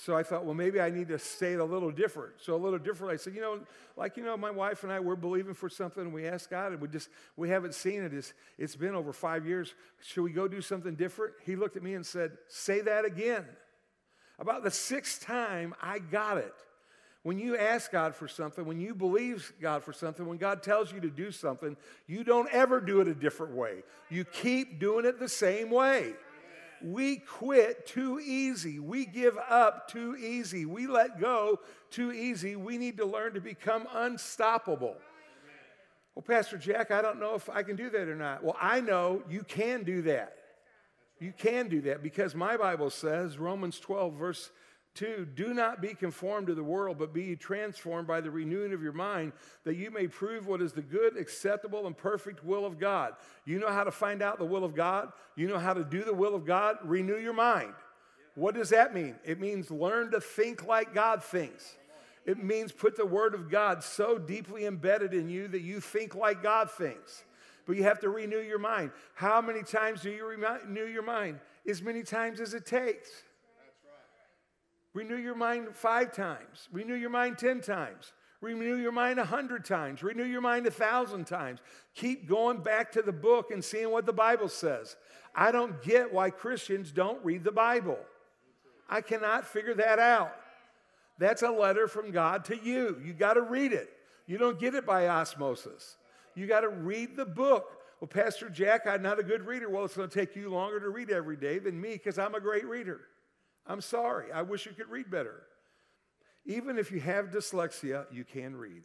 So 0.00 0.16
I 0.16 0.22
thought, 0.22 0.44
well, 0.44 0.54
maybe 0.54 0.80
I 0.80 0.90
need 0.90 1.08
to 1.08 1.18
say 1.18 1.54
it 1.54 1.58
a 1.58 1.64
little 1.64 1.90
different. 1.90 2.34
So 2.38 2.54
a 2.54 2.56
little 2.56 2.78
different. 2.78 3.14
I 3.14 3.16
said, 3.16 3.34
you 3.34 3.40
know, 3.40 3.58
like 3.96 4.16
you 4.16 4.22
know, 4.22 4.36
my 4.36 4.52
wife 4.52 4.84
and 4.84 4.92
I 4.92 5.00
we're 5.00 5.16
believing 5.16 5.54
for 5.54 5.68
something, 5.68 6.04
and 6.04 6.12
we 6.12 6.24
ask 6.24 6.48
God, 6.48 6.70
and 6.70 6.80
we 6.80 6.86
just 6.86 7.08
we 7.36 7.48
haven't 7.48 7.74
seen 7.74 8.04
it. 8.04 8.14
It's, 8.14 8.32
it's 8.58 8.76
been 8.76 8.94
over 8.94 9.12
five 9.12 9.44
years. 9.44 9.74
Should 10.00 10.22
we 10.22 10.30
go 10.30 10.46
do 10.46 10.60
something 10.60 10.94
different? 10.94 11.34
He 11.44 11.56
looked 11.56 11.76
at 11.76 11.82
me 11.82 11.94
and 11.94 12.06
said, 12.06 12.30
say 12.46 12.80
that 12.82 13.04
again. 13.04 13.44
About 14.38 14.62
the 14.62 14.70
sixth 14.70 15.26
time, 15.26 15.74
I 15.82 15.98
got 15.98 16.38
it. 16.38 16.54
When 17.24 17.40
you 17.40 17.56
ask 17.56 17.90
God 17.90 18.14
for 18.14 18.28
something, 18.28 18.64
when 18.66 18.78
you 18.80 18.94
believe 18.94 19.52
God 19.60 19.82
for 19.82 19.92
something, 19.92 20.24
when 20.28 20.38
God 20.38 20.62
tells 20.62 20.92
you 20.92 21.00
to 21.00 21.10
do 21.10 21.32
something, 21.32 21.76
you 22.06 22.22
don't 22.22 22.48
ever 22.52 22.80
do 22.80 23.00
it 23.00 23.08
a 23.08 23.14
different 23.14 23.56
way. 23.56 23.82
You 24.10 24.24
keep 24.24 24.78
doing 24.78 25.04
it 25.04 25.18
the 25.18 25.28
same 25.28 25.70
way. 25.70 26.12
We 26.82 27.16
quit 27.16 27.86
too 27.86 28.20
easy. 28.20 28.78
We 28.78 29.06
give 29.06 29.36
up 29.48 29.88
too 29.88 30.16
easy. 30.16 30.64
We 30.64 30.86
let 30.86 31.20
go 31.20 31.60
too 31.90 32.12
easy. 32.12 32.56
We 32.56 32.78
need 32.78 32.96
to 32.98 33.04
learn 33.04 33.34
to 33.34 33.40
become 33.40 33.86
unstoppable. 33.92 34.96
Well, 36.14 36.22
Pastor 36.22 36.58
Jack, 36.58 36.90
I 36.90 37.00
don't 37.00 37.20
know 37.20 37.34
if 37.34 37.48
I 37.48 37.62
can 37.62 37.76
do 37.76 37.90
that 37.90 38.08
or 38.08 38.16
not. 38.16 38.42
Well, 38.42 38.56
I 38.60 38.80
know 38.80 39.22
you 39.28 39.42
can 39.42 39.84
do 39.84 40.02
that. 40.02 40.34
You 41.20 41.32
can 41.36 41.68
do 41.68 41.80
that 41.82 42.02
because 42.02 42.34
my 42.34 42.56
Bible 42.56 42.90
says, 42.90 43.38
Romans 43.38 43.78
12, 43.80 44.14
verse 44.14 44.50
2 44.98 45.28
Do 45.34 45.54
not 45.54 45.80
be 45.80 45.94
conformed 45.94 46.48
to 46.48 46.54
the 46.54 46.64
world, 46.64 46.98
but 46.98 47.14
be 47.14 47.36
transformed 47.36 48.08
by 48.08 48.20
the 48.20 48.30
renewing 48.30 48.72
of 48.72 48.82
your 48.82 48.92
mind, 48.92 49.32
that 49.64 49.76
you 49.76 49.90
may 49.90 50.08
prove 50.08 50.46
what 50.46 50.60
is 50.60 50.72
the 50.72 50.82
good, 50.82 51.16
acceptable, 51.16 51.86
and 51.86 51.96
perfect 51.96 52.44
will 52.44 52.66
of 52.66 52.80
God. 52.80 53.14
You 53.44 53.60
know 53.60 53.70
how 53.70 53.84
to 53.84 53.92
find 53.92 54.22
out 54.22 54.38
the 54.38 54.44
will 54.44 54.64
of 54.64 54.74
God? 54.74 55.12
You 55.36 55.46
know 55.46 55.58
how 55.58 55.72
to 55.72 55.84
do 55.84 56.02
the 56.02 56.14
will 56.14 56.34
of 56.34 56.44
God? 56.44 56.78
Renew 56.82 57.16
your 57.16 57.32
mind. 57.32 57.74
What 58.34 58.54
does 58.54 58.70
that 58.70 58.92
mean? 58.92 59.14
It 59.24 59.40
means 59.40 59.70
learn 59.70 60.10
to 60.10 60.20
think 60.20 60.66
like 60.66 60.94
God 60.94 61.22
thinks. 61.22 61.76
It 62.26 62.42
means 62.42 62.72
put 62.72 62.96
the 62.96 63.06
word 63.06 63.34
of 63.34 63.50
God 63.50 63.82
so 63.82 64.18
deeply 64.18 64.66
embedded 64.66 65.14
in 65.14 65.30
you 65.30 65.48
that 65.48 65.62
you 65.62 65.80
think 65.80 66.14
like 66.14 66.42
God 66.42 66.70
thinks. 66.70 67.24
But 67.66 67.76
you 67.76 67.84
have 67.84 68.00
to 68.00 68.08
renew 68.08 68.40
your 68.40 68.58
mind. 68.58 68.90
How 69.14 69.40
many 69.40 69.62
times 69.62 70.02
do 70.02 70.10
you 70.10 70.26
renew 70.26 70.86
your 70.86 71.02
mind? 71.02 71.38
As 71.68 71.82
many 71.82 72.02
times 72.02 72.40
as 72.40 72.54
it 72.54 72.66
takes. 72.66 73.08
Renew 74.98 75.16
your 75.16 75.36
mind 75.36 75.68
five 75.76 76.12
times. 76.12 76.68
Renew 76.72 76.96
your 76.96 77.08
mind 77.08 77.38
10 77.38 77.60
times. 77.60 78.12
Renew 78.40 78.74
your 78.74 78.90
mind 78.90 79.20
a 79.20 79.24
hundred 79.24 79.64
times. 79.64 80.02
Renew 80.02 80.24
your 80.24 80.40
mind 80.40 80.66
a 80.66 80.72
thousand 80.72 81.28
times. 81.28 81.60
Keep 81.94 82.28
going 82.28 82.64
back 82.64 82.90
to 82.92 83.02
the 83.02 83.12
book 83.12 83.52
and 83.52 83.64
seeing 83.64 83.92
what 83.92 84.06
the 84.06 84.12
Bible 84.12 84.48
says. 84.48 84.96
I 85.36 85.52
don't 85.52 85.80
get 85.84 86.12
why 86.12 86.30
Christians 86.30 86.90
don't 86.90 87.24
read 87.24 87.44
the 87.44 87.52
Bible. 87.52 88.00
I 88.90 89.00
cannot 89.00 89.46
figure 89.46 89.74
that 89.74 90.00
out. 90.00 90.34
That's 91.16 91.42
a 91.42 91.50
letter 91.50 91.86
from 91.86 92.10
God 92.10 92.44
to 92.46 92.56
you. 92.56 93.00
You 93.04 93.12
got 93.12 93.34
to 93.34 93.42
read 93.42 93.72
it. 93.72 93.90
You 94.26 94.36
don't 94.36 94.58
get 94.58 94.74
it 94.74 94.84
by 94.84 95.06
osmosis. 95.06 95.96
You 96.34 96.48
got 96.48 96.62
to 96.62 96.70
read 96.70 97.16
the 97.16 97.24
book. 97.24 97.70
Well, 98.00 98.08
Pastor 98.08 98.50
Jack, 98.50 98.88
I'm 98.88 99.02
not 99.02 99.20
a 99.20 99.22
good 99.22 99.46
reader. 99.46 99.70
Well, 99.70 99.84
it's 99.84 99.96
going 99.96 100.08
to 100.08 100.18
take 100.18 100.34
you 100.34 100.50
longer 100.50 100.80
to 100.80 100.88
read 100.88 101.12
every 101.12 101.36
day 101.36 101.60
than 101.60 101.80
me 101.80 101.92
because 101.92 102.18
I'm 102.18 102.34
a 102.34 102.40
great 102.40 102.66
reader. 102.66 103.02
I'm 103.68 103.80
sorry. 103.82 104.32
I 104.32 104.42
wish 104.42 104.66
you 104.66 104.72
could 104.72 104.88
read 104.88 105.10
better. 105.10 105.42
Even 106.46 106.78
if 106.78 106.90
you 106.90 107.00
have 107.00 107.26
dyslexia, 107.26 108.06
you 108.10 108.24
can 108.24 108.56
read. 108.56 108.82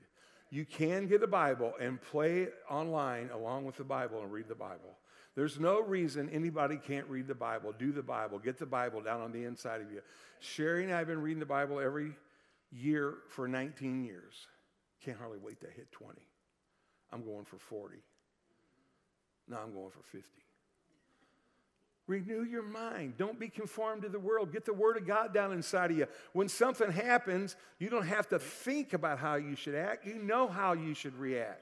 You 0.49 0.65
can 0.65 1.07
get 1.07 1.23
a 1.23 1.27
Bible 1.27 1.73
and 1.79 1.99
play 1.99 2.49
online 2.69 3.29
along 3.33 3.65
with 3.65 3.77
the 3.77 3.83
Bible 3.83 4.21
and 4.21 4.31
read 4.31 4.49
the 4.49 4.55
Bible. 4.55 4.97
There's 5.35 5.59
no 5.59 5.81
reason 5.81 6.29
anybody 6.29 6.77
can't 6.77 7.07
read 7.07 7.27
the 7.27 7.33
Bible. 7.33 7.73
Do 7.77 7.91
the 7.91 8.03
Bible. 8.03 8.37
Get 8.37 8.59
the 8.59 8.65
Bible 8.65 9.01
down 9.01 9.21
on 9.21 9.31
the 9.31 9.45
inside 9.45 9.81
of 9.81 9.91
you. 9.91 10.01
Sherry 10.39 10.83
and 10.83 10.93
I 10.93 10.99
have 10.99 11.07
been 11.07 11.21
reading 11.21 11.39
the 11.39 11.45
Bible 11.45 11.79
every 11.79 12.11
year 12.71 13.15
for 13.29 13.47
19 13.47 14.03
years. 14.03 14.47
Can't 15.03 15.17
hardly 15.17 15.39
wait 15.39 15.59
to 15.61 15.67
hit 15.67 15.91
20. 15.91 16.19
I'm 17.11 17.23
going 17.23 17.45
for 17.45 17.57
40. 17.57 17.97
Now 19.47 19.57
I'm 19.63 19.73
going 19.73 19.89
for 19.89 20.03
50. 20.03 20.29
Renew 22.05 22.43
your 22.43 22.63
mind. 22.63 23.13
Don't 23.17 23.39
be 23.39 23.47
conformed 23.47 24.01
to 24.01 24.09
the 24.09 24.19
world. 24.19 24.51
Get 24.51 24.65
the 24.65 24.73
Word 24.73 24.97
of 24.97 25.07
God 25.07 25.33
down 25.33 25.53
inside 25.53 25.91
of 25.91 25.97
you. 25.97 26.07
When 26.33 26.49
something 26.49 26.91
happens, 26.91 27.55
you 27.79 27.89
don't 27.89 28.07
have 28.07 28.27
to 28.29 28.39
think 28.39 28.93
about 28.93 29.19
how 29.19 29.35
you 29.35 29.55
should 29.55 29.75
act. 29.75 30.05
You 30.05 30.15
know 30.15 30.47
how 30.47 30.73
you 30.73 30.93
should 30.93 31.17
react 31.17 31.61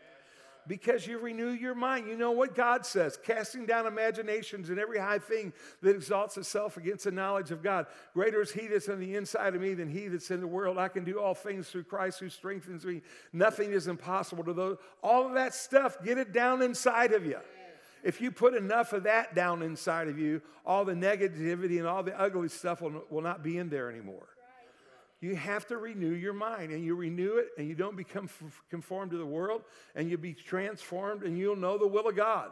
because 0.68 1.06
you 1.08 1.20
renew 1.20 1.50
your 1.50 1.76
mind. 1.76 2.08
You 2.08 2.16
know 2.16 2.32
what 2.32 2.56
God 2.56 2.86
says 2.86 3.18
casting 3.24 3.66
down 3.66 3.86
imaginations 3.86 4.70
and 4.70 4.80
every 4.80 5.00
high 5.00 5.20
thing 5.20 5.54
that 5.82 5.96
exalts 5.96 6.38
itself 6.38 6.78
against 6.78 7.04
the 7.04 7.12
knowledge 7.12 7.52
of 7.52 7.62
God. 7.62 7.86
Greater 8.14 8.42
is 8.42 8.52
He 8.52 8.68
that's 8.68 8.90
on 8.90 9.00
the 9.00 9.16
inside 9.16 9.56
of 9.56 9.62
me 9.62 9.74
than 9.74 9.90
He 9.90 10.08
that's 10.08 10.32
in 10.32 10.40
the 10.40 10.48
world. 10.48 10.78
I 10.78 10.88
can 10.88 11.04
do 11.04 11.20
all 11.20 11.34
things 11.34 11.70
through 11.70 11.84
Christ 11.84 12.20
who 12.20 12.30
strengthens 12.30 12.86
me. 12.86 13.02
Nothing 13.34 13.74
is 13.74 13.88
impossible 13.88 14.44
to 14.46 14.54
those. 14.54 14.78
All 15.04 15.28
of 15.28 15.34
that 15.34 15.54
stuff, 15.54 15.98
get 16.04 16.18
it 16.18 16.34
down 16.34 16.62
inside 16.62 17.14
of 17.14 17.26
you 17.26 17.38
if 18.04 18.22
you 18.22 18.32
put 18.32 18.54
enough 18.54 18.94
of 18.94 19.04
that 19.04 19.36
down 19.36 19.62
inside 19.62 20.08
of 20.08 20.18
you, 20.18 20.42
all 20.66 20.86
the 20.86 20.94
negativity 20.94 21.78
and 21.78 21.88
all 21.88 22.04
the 22.04 22.20
ugly 22.20 22.50
stuff 22.50 22.82
will, 22.82 23.04
will 23.10 23.22
not 23.22 23.44
be 23.44 23.58
in 23.58 23.70
there 23.70 23.90
anymore. 23.90 24.28
You 25.20 25.36
have 25.36 25.68
to 25.68 25.78
renew 25.78 26.14
your 26.14 26.34
mind, 26.34 26.72
and 26.72 26.84
you 26.84 26.96
renew 26.96 27.38
it, 27.38 27.50
and 27.58 27.68
you 27.68 27.76
don't 27.76 27.96
become 27.96 28.28
conformed 28.72 29.12
to 29.12 29.18
the 29.18 29.26
world, 29.26 29.62
and 29.94 30.10
you 30.10 30.18
be 30.18 30.34
transformed, 30.34 31.22
and 31.24 31.38
you'll 31.38 31.56
know 31.56 31.78
the 31.78 31.88
will 31.88 32.08
of 32.08 32.16
God. 32.16 32.50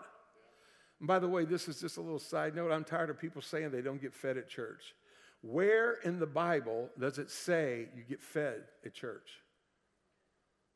And 1.00 1.08
by 1.08 1.18
the 1.18 1.28
way, 1.28 1.46
this 1.46 1.68
is 1.68 1.80
just 1.80 1.98
a 1.98 2.02
little 2.02 2.20
side 2.20 2.56
note. 2.56 2.72
I'm 2.72 2.84
tired 2.84 3.10
of 3.10 3.20
people 3.20 3.42
saying 3.42 3.72
they 3.72 3.82
don't 3.82 4.02
get 4.02 4.14
fed 4.14 4.38
at 4.38 4.48
church. 4.48 4.94
Where 5.42 5.94
in 6.04 6.20
the 6.20 6.28
Bible 6.28 6.90
does 7.00 7.18
it 7.18 7.32
say 7.32 7.88
you 7.96 8.04
get 8.04 8.22
fed 8.22 8.64
at 8.86 8.94
church? 8.94 9.30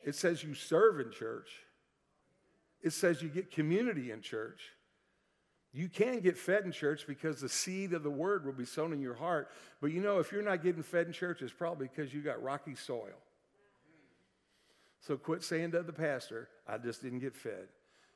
It 0.04 0.16
says 0.16 0.44
you 0.44 0.54
serve 0.54 1.00
in 1.00 1.12
church. 1.12 1.50
It 2.84 2.92
says 2.92 3.22
you 3.22 3.30
get 3.30 3.50
community 3.50 4.12
in 4.12 4.22
church. 4.22 4.62
You 5.72 5.90
can 5.90 6.20
get 6.20 6.38
fed 6.38 6.66
in 6.66 6.72
church 6.72 7.08
because 7.08 7.42
the 7.42 7.50
seed 7.50 7.94
of 7.94 8.04
the 8.04 8.12
word 8.12 8.46
will 8.46 8.54
be 8.54 8.66
sown 8.66 8.94
in 8.94 9.02
your 9.02 9.16
heart. 9.16 9.50
But 9.82 9.92
you 9.92 10.02
know, 10.02 10.20
if 10.20 10.32
you're 10.32 10.44
not 10.44 10.62
getting 10.62 10.84
fed 10.84 11.08
in 11.08 11.14
church, 11.14 11.42
it's 11.42 11.54
probably 11.54 11.88
because 11.88 12.14
you 12.14 12.22
got 12.22 12.44
rocky 12.44 12.76
soil. 12.76 13.18
So 15.00 15.18
quit 15.18 15.44
saying 15.44 15.72
to 15.72 15.82
the 15.82 15.94
pastor, 15.94 16.50
I 16.68 16.78
just 16.78 17.02
didn't 17.02 17.20
get 17.20 17.36
fed. 17.36 17.68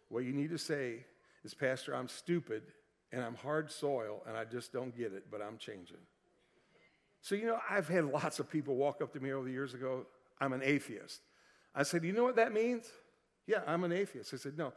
What 0.09 0.23
you 0.23 0.33
need 0.33 0.51
to 0.51 0.57
say 0.57 1.05
is, 1.43 1.53
Pastor, 1.53 1.95
I'm 1.95 2.07
stupid 2.07 2.63
and 3.11 3.23
I'm 3.23 3.35
hard 3.35 3.71
soil 3.71 4.21
and 4.27 4.37
I 4.37 4.45
just 4.45 4.71
don't 4.71 4.95
get 4.95 5.13
it, 5.13 5.25
but 5.31 5.41
I'm 5.41 5.57
changing. 5.57 5.97
So, 7.21 7.35
you 7.35 7.45
know, 7.45 7.59
I've 7.69 7.87
had 7.87 8.05
lots 8.13 8.39
of 8.39 8.49
people 8.49 8.75
walk 8.75 9.01
up 9.01 9.13
to 9.13 9.19
me 9.19 9.31
over 9.31 9.45
the 9.45 9.51
years 9.51 9.73
ago, 9.73 10.05
I'm 10.39 10.53
an 10.53 10.61
atheist. 10.63 11.21
I 11.73 11.83
said, 11.83 12.03
You 12.03 12.13
know 12.13 12.23
what 12.23 12.35
that 12.35 12.53
means? 12.53 12.85
Yeah, 13.47 13.61
I'm 13.65 13.83
an 13.83 13.91
atheist. 13.91 14.33
I 14.33 14.37
said, 14.37 14.57
No. 14.57 14.73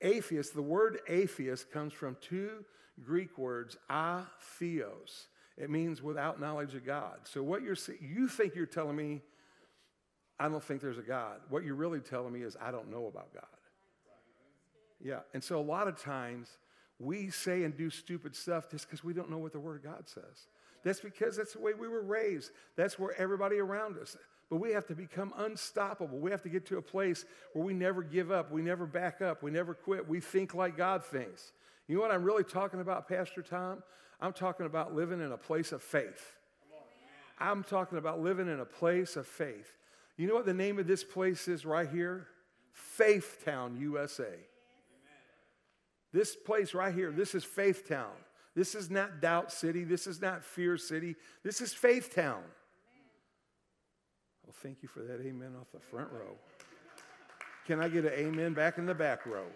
Atheist, 0.00 0.54
the 0.54 0.62
word 0.62 0.98
atheist 1.06 1.70
comes 1.70 1.92
from 1.92 2.16
two 2.20 2.64
Greek 3.04 3.38
words, 3.38 3.76
atheos. 3.88 5.26
It 5.56 5.70
means 5.70 6.02
without 6.02 6.40
knowledge 6.40 6.74
of 6.74 6.84
God. 6.84 7.18
So 7.24 7.42
what 7.42 7.62
you're 7.62 7.76
you 8.00 8.26
think 8.26 8.54
you're 8.54 8.66
telling 8.66 8.96
me, 8.96 9.20
I 10.40 10.48
don't 10.48 10.62
think 10.62 10.80
there's 10.80 10.98
a 10.98 11.02
God. 11.02 11.40
What 11.50 11.64
you're 11.64 11.74
really 11.74 12.00
telling 12.00 12.32
me 12.32 12.42
is 12.42 12.56
I 12.60 12.70
don't 12.70 12.90
know 12.90 13.06
about 13.06 13.32
God. 13.34 13.44
Yeah. 15.00 15.20
And 15.34 15.42
so 15.42 15.60
a 15.60 15.62
lot 15.62 15.88
of 15.88 16.00
times 16.00 16.48
we 16.98 17.30
say 17.30 17.64
and 17.64 17.76
do 17.76 17.90
stupid 17.90 18.34
stuff 18.34 18.70
just 18.70 18.86
because 18.86 19.04
we 19.04 19.12
don't 19.12 19.30
know 19.30 19.38
what 19.38 19.52
the 19.52 19.60
Word 19.60 19.76
of 19.76 19.84
God 19.84 20.08
says. 20.08 20.46
That's 20.84 21.00
because 21.00 21.36
that's 21.36 21.52
the 21.52 21.60
way 21.60 21.74
we 21.74 21.88
were 21.88 22.02
raised. 22.02 22.50
That's 22.76 22.98
where 22.98 23.14
everybody 23.20 23.58
around 23.58 23.98
us. 23.98 24.16
But 24.52 24.60
we 24.60 24.72
have 24.72 24.86
to 24.88 24.94
become 24.94 25.32
unstoppable. 25.38 26.18
We 26.18 26.30
have 26.30 26.42
to 26.42 26.50
get 26.50 26.66
to 26.66 26.76
a 26.76 26.82
place 26.82 27.24
where 27.54 27.64
we 27.64 27.72
never 27.72 28.02
give 28.02 28.30
up, 28.30 28.52
we 28.52 28.60
never 28.60 28.84
back 28.84 29.22
up, 29.22 29.42
we 29.42 29.50
never 29.50 29.72
quit. 29.72 30.06
We 30.06 30.20
think 30.20 30.52
like 30.52 30.76
God 30.76 31.02
thinks. 31.02 31.52
You 31.88 31.96
know 31.96 32.02
what 32.02 32.10
I'm 32.10 32.22
really 32.22 32.44
talking 32.44 32.82
about, 32.82 33.08
Pastor 33.08 33.40
Tom? 33.40 33.82
I'm 34.20 34.34
talking 34.34 34.66
about 34.66 34.94
living 34.94 35.22
in 35.22 35.32
a 35.32 35.38
place 35.38 35.72
of 35.72 35.82
faith. 35.82 36.36
I'm 37.38 37.64
talking 37.64 37.96
about 37.96 38.20
living 38.20 38.46
in 38.46 38.60
a 38.60 38.66
place 38.66 39.16
of 39.16 39.26
faith. 39.26 39.72
You 40.18 40.28
know 40.28 40.34
what 40.34 40.44
the 40.44 40.52
name 40.52 40.78
of 40.78 40.86
this 40.86 41.02
place 41.02 41.48
is 41.48 41.64
right 41.64 41.88
here? 41.88 42.26
Faith 42.72 43.40
Town, 43.46 43.78
USA. 43.80 44.34
This 46.12 46.36
place 46.36 46.74
right 46.74 46.94
here, 46.94 47.10
this 47.10 47.34
is 47.34 47.42
Faith 47.42 47.88
Town. 47.88 48.12
This 48.54 48.74
is 48.74 48.90
not 48.90 49.22
Doubt 49.22 49.50
City. 49.50 49.84
This 49.84 50.06
is 50.06 50.20
not 50.20 50.44
Fear 50.44 50.76
City. 50.76 51.16
This 51.42 51.62
is 51.62 51.72
Faith 51.72 52.14
Town. 52.14 52.42
Well, 54.52 54.60
thank 54.62 54.82
you 54.82 54.88
for 54.88 55.00
that 55.00 55.26
amen 55.26 55.52
off 55.58 55.68
the 55.72 55.80
front 55.80 56.10
row. 56.12 56.36
Can 57.66 57.80
I 57.80 57.88
get 57.88 58.04
an 58.04 58.12
amen 58.12 58.52
back 58.52 58.76
in 58.76 58.84
the 58.84 58.94
back 58.94 59.24
row? 59.24 59.46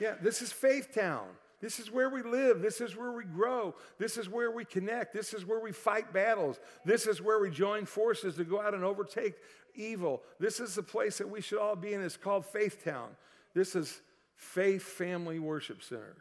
Yeah, 0.00 0.14
this 0.22 0.40
is 0.40 0.52
Faith 0.52 0.94
Town. 0.94 1.26
This 1.60 1.78
is 1.78 1.90
where 1.90 2.08
we 2.08 2.22
live. 2.22 2.62
This 2.62 2.80
is 2.80 2.96
where 2.96 3.12
we 3.12 3.24
grow. 3.24 3.74
This 3.98 4.16
is 4.16 4.28
where 4.30 4.50
we 4.50 4.64
connect. 4.64 5.12
This 5.12 5.34
is 5.34 5.44
where 5.44 5.60
we 5.60 5.70
fight 5.70 6.14
battles. 6.14 6.60
This 6.84 7.06
is 7.06 7.20
where 7.20 7.40
we 7.40 7.50
join 7.50 7.84
forces 7.84 8.36
to 8.36 8.44
go 8.44 8.60
out 8.60 8.72
and 8.72 8.84
overtake 8.84 9.34
evil. 9.74 10.22
This 10.40 10.60
is 10.60 10.74
the 10.74 10.82
place 10.82 11.18
that 11.18 11.28
we 11.28 11.42
should 11.42 11.58
all 11.58 11.76
be 11.76 11.92
in. 11.92 12.02
It's 12.02 12.16
called 12.16 12.46
Faith 12.46 12.82
Town. 12.84 13.08
This 13.54 13.74
is 13.76 14.00
Faith 14.34 14.82
Family 14.82 15.38
Worship 15.38 15.82
Center. 15.82 16.16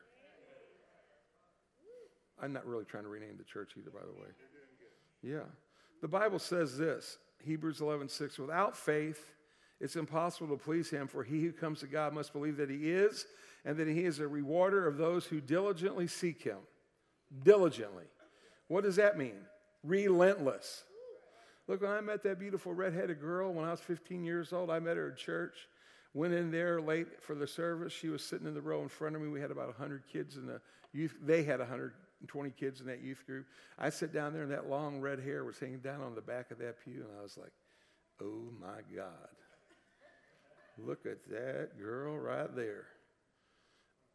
I'm 2.42 2.52
not 2.52 2.66
really 2.66 2.86
trying 2.86 3.04
to 3.04 3.10
rename 3.10 3.38
the 3.38 3.46
church 3.46 3.72
either, 3.80 3.92
by 3.92 4.02
the 4.02 4.22
way. 4.22 4.28
Yeah. 5.24 5.48
The 6.06 6.10
Bible 6.10 6.38
says 6.38 6.78
this 6.78 7.18
Hebrews 7.44 7.82
11, 7.82 8.10
6. 8.10 8.38
Without 8.38 8.78
faith, 8.78 9.32
it's 9.82 9.96
impossible 9.96 10.56
to 10.56 10.64
please 10.64 10.88
him, 10.88 11.08
for 11.08 11.24
he 11.24 11.42
who 11.42 11.52
comes 11.52 11.80
to 11.80 11.88
God 11.88 12.14
must 12.14 12.32
believe 12.32 12.58
that 12.58 12.70
he 12.70 12.92
is, 12.92 13.26
and 13.66 13.76
that 13.78 13.88
he 13.88 14.06
is 14.06 14.20
a 14.20 14.28
rewarder 14.28 14.88
of 14.88 14.98
those 14.98 15.26
who 15.26 15.42
diligently 15.42 16.06
seek 16.06 16.44
him. 16.44 16.60
Diligently. 17.42 18.04
What 18.68 18.84
does 18.84 18.98
that 18.98 19.18
mean? 19.18 19.34
Relentless. 19.84 20.84
Look, 21.68 21.82
when 21.82 21.90
I 21.90 22.02
met 22.02 22.22
that 22.22 22.38
beautiful 22.38 22.76
redheaded 22.76 23.20
girl 23.20 23.52
when 23.52 23.66
I 23.66 23.72
was 23.72 23.80
15 23.80 24.24
years 24.24 24.54
old, 24.54 24.70
I 24.70 24.78
met 24.78 24.98
her 24.98 25.10
at 25.10 25.18
church. 25.18 25.56
Went 26.14 26.36
in 26.36 26.52
there 26.52 26.80
late 26.80 27.20
for 27.24 27.34
the 27.34 27.48
service. 27.48 27.92
She 27.92 28.10
was 28.10 28.24
sitting 28.24 28.46
in 28.46 28.54
the 28.54 28.62
row 28.62 28.84
in 28.84 28.90
front 28.90 29.16
of 29.16 29.24
me. 29.24 29.30
We 29.30 29.42
had 29.42 29.50
about 29.50 29.70
100 29.70 30.04
kids 30.08 30.38
in 30.38 30.46
the 30.46 30.62
youth. 30.94 31.16
They 31.20 31.42
had 31.42 31.62
120 32.34 32.52
kids 32.52 32.82
in 32.82 32.88
that 32.88 33.02
youth 33.02 33.26
group. 33.26 33.46
I 33.78 33.90
sat 33.90 34.14
down 34.14 34.34
there, 34.34 34.44
and 34.44 34.52
that 34.52 34.70
long 34.70 35.00
red 35.00 35.20
hair 35.20 35.44
was 35.44 35.60
hanging 35.60 35.80
down 35.80 36.02
on 36.02 36.16
the 36.16 36.22
back 36.22 36.52
of 36.52 36.60
that 36.60 36.84
pew, 36.84 37.06
and 37.08 37.20
I 37.20 37.24
was 37.24 37.38
like, 37.38 37.52
oh 38.22 38.50
my 38.60 38.82
God. 38.96 39.30
Look 40.78 41.06
at 41.06 41.30
that 41.30 41.80
girl 41.80 42.18
right 42.18 42.54
there. 42.56 42.86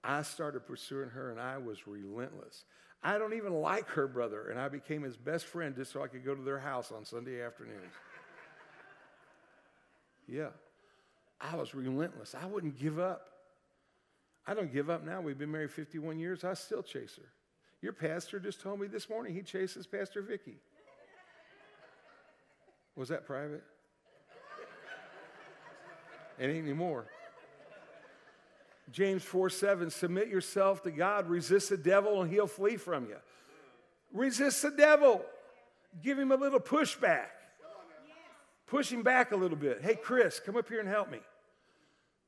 I 0.04 0.22
started 0.22 0.66
pursuing 0.66 1.10
her, 1.10 1.30
and 1.30 1.40
I 1.40 1.58
was 1.58 1.86
relentless. 1.86 2.64
I 3.02 3.18
don't 3.18 3.34
even 3.34 3.54
like 3.54 3.88
her 3.88 4.06
brother, 4.06 4.48
and 4.50 4.60
I 4.60 4.68
became 4.68 5.02
his 5.02 5.16
best 5.16 5.46
friend 5.46 5.74
just 5.74 5.92
so 5.92 6.02
I 6.02 6.08
could 6.08 6.24
go 6.24 6.34
to 6.34 6.42
their 6.42 6.58
house 6.58 6.92
on 6.92 7.04
Sunday 7.04 7.42
afternoons. 7.42 7.76
Yeah. 10.30 10.50
I 11.40 11.56
was 11.56 11.74
relentless. 11.74 12.34
I 12.40 12.46
wouldn't 12.46 12.78
give 12.78 12.98
up. 12.98 13.26
I 14.46 14.54
don't 14.54 14.72
give 14.72 14.90
up 14.90 15.04
now. 15.04 15.20
We've 15.20 15.38
been 15.38 15.50
married 15.50 15.72
51 15.72 16.18
years. 16.18 16.44
I 16.44 16.54
still 16.54 16.82
chase 16.82 17.16
her. 17.16 17.28
Your 17.82 17.92
pastor 17.92 18.38
just 18.38 18.60
told 18.60 18.80
me 18.80 18.86
this 18.86 19.08
morning 19.08 19.34
he 19.34 19.42
chases 19.42 19.86
Pastor 19.86 20.22
Vicky. 20.22 20.58
Was 22.94 23.08
that 23.08 23.26
private? 23.26 23.62
It 26.38 26.44
ain't 26.44 26.64
anymore. 26.64 27.06
James 28.90 29.22
4 29.22 29.50
7, 29.50 29.90
submit 29.90 30.28
yourself 30.28 30.82
to 30.82 30.90
God, 30.90 31.28
resist 31.28 31.70
the 31.70 31.76
devil, 31.76 32.22
and 32.22 32.30
he'll 32.30 32.46
flee 32.46 32.76
from 32.76 33.06
you. 33.06 33.16
Resist 34.12 34.62
the 34.62 34.70
devil. 34.70 35.24
Give 36.02 36.18
him 36.18 36.32
a 36.32 36.36
little 36.36 36.60
pushback. 36.60 37.28
Push 38.66 38.90
him 38.92 39.02
back 39.02 39.32
a 39.32 39.36
little 39.36 39.56
bit. 39.56 39.80
Hey, 39.82 39.94
Chris, 39.94 40.40
come 40.44 40.56
up 40.56 40.68
here 40.68 40.80
and 40.80 40.88
help 40.88 41.10
me. 41.10 41.18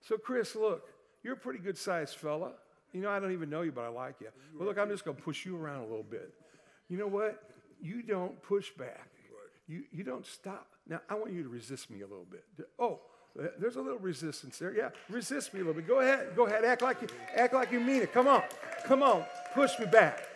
So, 0.01 0.17
Chris, 0.17 0.57
look, 0.57 0.89
you're 1.23 1.35
a 1.35 1.37
pretty 1.37 1.61
good 1.61 1.79
sized 1.79 2.17
fella. 2.17 2.53
You 2.93 3.01
know, 3.01 3.11
I 3.11 3.19
don't 3.21 3.33
even 3.33 3.49
know 3.49 3.63
you, 3.63 3.73
but 3.73 3.83
I 3.83 3.89
like 3.89 4.17
you. 4.21 4.29
Well, 4.57 4.69
look, 4.69 4.79
I'm 4.79 4.89
just 4.89 5.05
going 5.05 5.17
to 5.17 5.23
push 5.23 5.47
you 5.47 5.57
around 5.57 5.79
a 5.79 5.87
little 5.87 6.03
bit. 6.03 6.33
You 6.89 6.99
know 6.99 7.07
what? 7.07 7.43
You 7.81 8.03
don't 8.03 8.41
push 8.43 8.71
back. 8.71 9.09
You, 9.67 9.85
you 9.93 10.05
don't 10.05 10.27
stop. 10.27 10.67
Now, 10.87 11.01
I 11.09 11.15
want 11.15 11.33
you 11.33 11.43
to 11.43 11.49
resist 11.49 11.91
me 11.91 12.03
a 12.03 12.07
little 12.07 12.27
bit. 12.31 12.45
Oh, 12.79 13.01
there's 13.59 13.77
a 13.77 13.81
little 13.81 13.99
resistance 13.99 14.59
there. 14.59 14.75
Yeah, 14.75 14.91
resist 15.09 15.55
me 15.55 15.61
a 15.61 15.65
little 15.65 15.81
bit. 15.81 15.89
Go 15.89 16.01
ahead. 16.01 16.37
Go 16.37 16.47
ahead. 16.47 16.65
Act 16.65 16.83
like 16.83 17.01
you, 17.01 17.09
act 17.35 17.55
like 17.55 17.73
you 17.73 17.81
mean 17.81 18.03
it. 18.03 18.13
Come 18.13 18.29
on. 18.29 18.43
Come 18.85 19.03
on. 19.03 19.25
Push 19.55 19.79
me 19.79 19.87
back. 19.87 20.29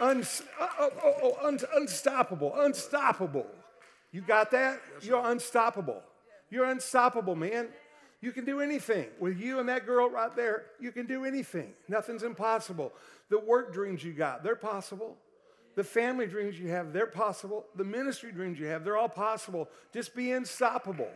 Un, 0.00 0.20
uh, 0.60 0.66
oh, 0.80 0.90
oh, 1.02 1.14
oh, 1.22 1.46
un, 1.48 1.58
unstoppable. 1.74 2.54
Unstoppable. 2.60 3.46
You 4.12 4.20
got 4.20 4.50
that? 4.52 4.80
You're 5.02 5.24
unstoppable. 5.30 6.02
You're 6.50 6.66
unstoppable, 6.66 7.34
man. 7.34 7.68
You 8.24 8.32
can 8.32 8.46
do 8.46 8.62
anything. 8.62 9.08
With 9.20 9.38
you 9.38 9.58
and 9.58 9.68
that 9.68 9.84
girl 9.84 10.08
right 10.08 10.34
there, 10.34 10.64
you 10.80 10.92
can 10.92 11.04
do 11.04 11.26
anything. 11.26 11.74
Nothing's 11.88 12.22
impossible. 12.22 12.94
The 13.28 13.38
work 13.38 13.74
dreams 13.74 14.02
you 14.02 14.14
got, 14.14 14.42
they're 14.42 14.56
possible. 14.56 15.18
The 15.74 15.84
family 15.84 16.26
dreams 16.26 16.58
you 16.58 16.68
have, 16.70 16.94
they're 16.94 17.06
possible. 17.06 17.66
The 17.76 17.84
ministry 17.84 18.32
dreams 18.32 18.58
you 18.58 18.64
have, 18.68 18.82
they're 18.82 18.96
all 18.96 19.10
possible. 19.10 19.68
Just 19.92 20.16
be 20.16 20.32
unstoppable. 20.32 21.10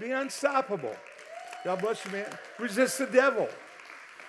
Be 0.00 0.10
unstoppable. 0.10 0.96
God 1.64 1.82
bless 1.82 2.04
you, 2.04 2.10
man. 2.10 2.26
Resist 2.58 2.98
the 2.98 3.06
devil. 3.06 3.46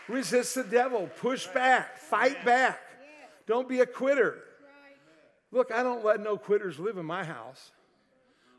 Resist 0.07 0.53
the 0.53 0.63
devil. 0.63 1.09
Push 1.17 1.47
back. 1.47 1.97
Fight 1.97 2.45
back. 2.45 2.81
Don't 3.47 3.67
be 3.67 3.79
a 3.79 3.87
quitter. 3.87 4.43
Look, 5.51 5.71
I 5.71 5.81
don't 5.81 6.05
let 6.05 6.19
no 6.19 6.37
quitters 6.37 6.77
live 6.77 6.97
in 6.97 7.05
my 7.05 7.23
house. 7.23 7.71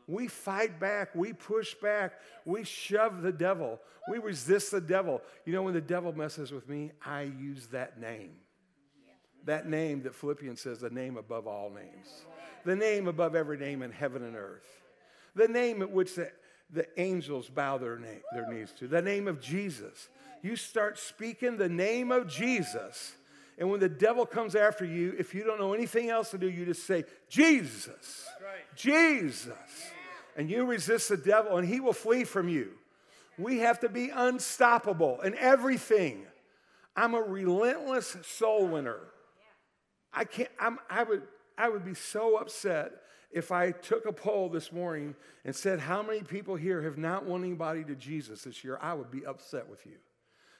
We 0.07 0.27
fight 0.27 0.79
back, 0.79 1.15
we 1.15 1.33
push 1.33 1.73
back, 1.75 2.13
we 2.45 2.63
shove 2.63 3.21
the 3.21 3.31
devil, 3.31 3.79
we 4.09 4.17
resist 4.17 4.71
the 4.71 4.81
devil. 4.81 5.21
You 5.45 5.53
know, 5.53 5.63
when 5.63 5.73
the 5.73 5.81
devil 5.81 6.13
messes 6.13 6.51
with 6.51 6.67
me, 6.67 6.91
I 7.05 7.23
use 7.23 7.67
that 7.67 7.99
name. 7.99 8.31
That 9.45 9.67
name 9.67 10.03
that 10.03 10.15
Philippians 10.15 10.61
says, 10.61 10.79
the 10.79 10.89
name 10.89 11.17
above 11.17 11.47
all 11.47 11.69
names, 11.69 12.25
the 12.65 12.75
name 12.75 13.07
above 13.07 13.35
every 13.35 13.57
name 13.57 13.81
in 13.81 13.91
heaven 13.91 14.23
and 14.23 14.35
earth, 14.35 14.67
the 15.35 15.47
name 15.47 15.81
at 15.81 15.91
which 15.91 16.15
the, 16.15 16.31
the 16.71 16.87
angels 16.99 17.49
bow 17.49 17.77
their, 17.77 17.97
name, 17.97 18.21
their 18.33 18.51
knees 18.51 18.73
to, 18.79 18.87
the 18.87 19.01
name 19.01 19.27
of 19.27 19.41
Jesus. 19.41 20.09
You 20.41 20.55
start 20.55 20.97
speaking 20.97 21.57
the 21.57 21.69
name 21.69 22.11
of 22.11 22.27
Jesus. 22.27 23.13
And 23.57 23.69
when 23.69 23.79
the 23.79 23.89
devil 23.89 24.25
comes 24.25 24.55
after 24.55 24.83
you, 24.83 25.13
if 25.17 25.35
you 25.35 25.43
don't 25.43 25.59
know 25.59 25.73
anything 25.73 26.09
else 26.09 26.31
to 26.31 26.37
do, 26.37 26.49
you 26.49 26.65
just 26.65 26.87
say, 26.87 27.05
Jesus, 27.29 28.27
Jesus. 28.75 29.53
And 30.35 30.49
you 30.49 30.65
resist 30.65 31.09
the 31.09 31.17
devil, 31.17 31.57
and 31.57 31.67
he 31.67 31.79
will 31.79 31.93
flee 31.93 32.23
from 32.23 32.49
you. 32.49 32.71
We 33.37 33.59
have 33.59 33.79
to 33.81 33.89
be 33.89 34.09
unstoppable 34.09 35.21
in 35.21 35.35
everything. 35.35 36.25
I'm 36.95 37.13
a 37.13 37.21
relentless 37.21 38.15
soul 38.23 38.67
winner. 38.67 38.99
I 40.13 40.25
can't, 40.25 40.49
I'm, 40.59 40.79
I, 40.89 41.03
would, 41.03 41.23
I 41.57 41.69
would 41.69 41.83
be 41.83 41.95
so 41.95 42.37
upset 42.37 42.91
if 43.31 43.51
I 43.51 43.71
took 43.71 44.05
a 44.05 44.11
poll 44.11 44.49
this 44.49 44.71
morning 44.71 45.15
and 45.43 45.55
said, 45.55 45.79
How 45.79 46.03
many 46.03 46.21
people 46.21 46.55
here 46.55 46.83
have 46.83 46.97
not 46.97 47.25
won 47.25 47.43
anybody 47.43 47.83
to 47.85 47.95
Jesus 47.95 48.43
this 48.43 48.63
year? 48.63 48.77
I 48.81 48.93
would 48.93 49.09
be 49.09 49.25
upset 49.25 49.67
with 49.67 49.85
you 49.85 49.97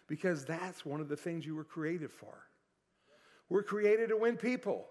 because 0.08 0.44
that's 0.46 0.86
one 0.86 1.00
of 1.00 1.10
the 1.10 1.16
things 1.16 1.46
you 1.46 1.56
were 1.56 1.64
created 1.64 2.12
for. 2.12 2.34
We're 3.50 3.64
created 3.64 4.10
to 4.10 4.18
win 4.18 4.38
people. 4.38 4.86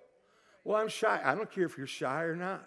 Well, 0.65 0.81
I'm 0.81 0.89
shy. 0.89 1.21
I 1.25 1.35
don't 1.35 1.51
care 1.51 1.65
if 1.65 1.77
you're 1.77 1.87
shy 1.89 2.23
or 2.23 2.37
not. 2.37 2.67